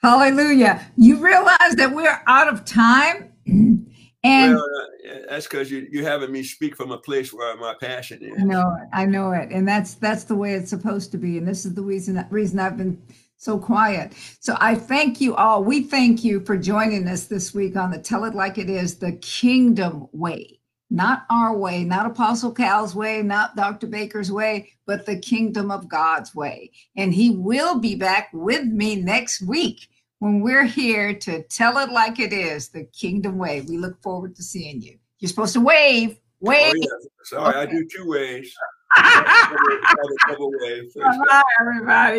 Hallelujah. 0.04 0.86
You 0.98 1.18
realize 1.18 1.76
that 1.78 1.94
we're 1.96 2.22
out 2.28 2.50
of 2.50 2.66
time? 2.66 3.32
And 4.26 4.56
well, 4.56 4.64
uh, 4.64 5.16
that's 5.30 5.48
because 5.48 5.70
you 5.70 5.86
you 5.92 6.06
having 6.06 6.32
me 6.32 6.44
speak 6.44 6.78
from 6.78 6.92
a 6.92 6.98
place 6.98 7.34
where 7.34 7.58
my 7.58 7.74
passion 7.74 8.20
is. 8.22 8.42
I 8.42 8.46
know 8.46 8.74
it. 8.82 8.88
I 8.94 9.06
know 9.06 9.32
it, 9.32 9.50
and 9.52 9.68
that's 9.68 9.96
that's 9.96 10.24
the 10.24 10.36
way 10.36 10.54
it's 10.54 10.70
supposed 10.70 11.12
to 11.12 11.18
be. 11.18 11.38
And 11.38 11.46
this 11.46 11.66
is 11.66 11.74
the 11.74 11.82
reason 11.82 12.26
reason 12.30 12.58
I've 12.58 12.78
been 12.78 13.02
so 13.36 13.60
quiet. 13.60 14.14
So 14.40 14.56
I 14.62 14.76
thank 14.76 15.20
you 15.20 15.36
all. 15.36 15.62
We 15.62 15.84
thank 15.84 16.24
you 16.24 16.40
for 16.40 16.56
joining 16.56 17.06
us 17.10 17.26
this 17.26 17.54
week 17.54 17.76
on 17.76 17.92
the 17.92 18.00
Tell 18.00 18.24
It 18.24 18.34
Like 18.34 18.58
It 18.58 18.70
Is, 18.70 18.96
the 18.96 19.12
Kingdom 19.12 20.08
Way. 20.14 20.58
Not 20.90 21.26
our 21.30 21.58
way, 21.58 21.84
not 21.84 22.06
Apostle 22.06 22.54
Cal's 22.54 22.96
way, 22.96 23.24
not 23.24 23.58
Dr. 23.58 23.88
Baker's 23.88 24.32
way, 24.32 24.70
but 24.86 25.06
the 25.06 25.20
kingdom 25.20 25.70
of 25.72 25.90
God's 25.90 26.34
way. 26.34 26.72
And 26.96 27.14
he 27.14 27.32
will 27.32 27.80
be 27.80 27.96
back 27.96 28.30
with 28.32 28.64
me 28.66 28.96
next 28.96 29.42
week 29.42 29.90
when 30.24 30.40
we're 30.40 30.64
here 30.64 31.14
to 31.14 31.44
tell 31.50 31.78
it 31.80 31.92
like 31.92 32.18
it 32.18 32.32
is, 32.32 32.70
the 32.70 32.86
kingdom 32.86 33.38
way. 33.38 33.60
We 33.60 33.78
look 33.78 34.02
forward 34.02 34.38
to 34.38 34.42
seeing 34.42 34.82
you. 34.82 34.98
You're 35.20 35.28
supposed 35.28 35.52
to 35.52 35.60
wave. 35.60 36.18
Wave. 36.40 36.74
Oh, 36.74 36.78
yeah. 36.78 36.88
Sorry, 37.26 37.50
okay. 37.50 37.60
I 37.60 37.66
do 37.66 37.86
two 37.94 38.08
ways. 38.08 38.56
Bye, 38.96 41.42
everybody. 41.60 42.12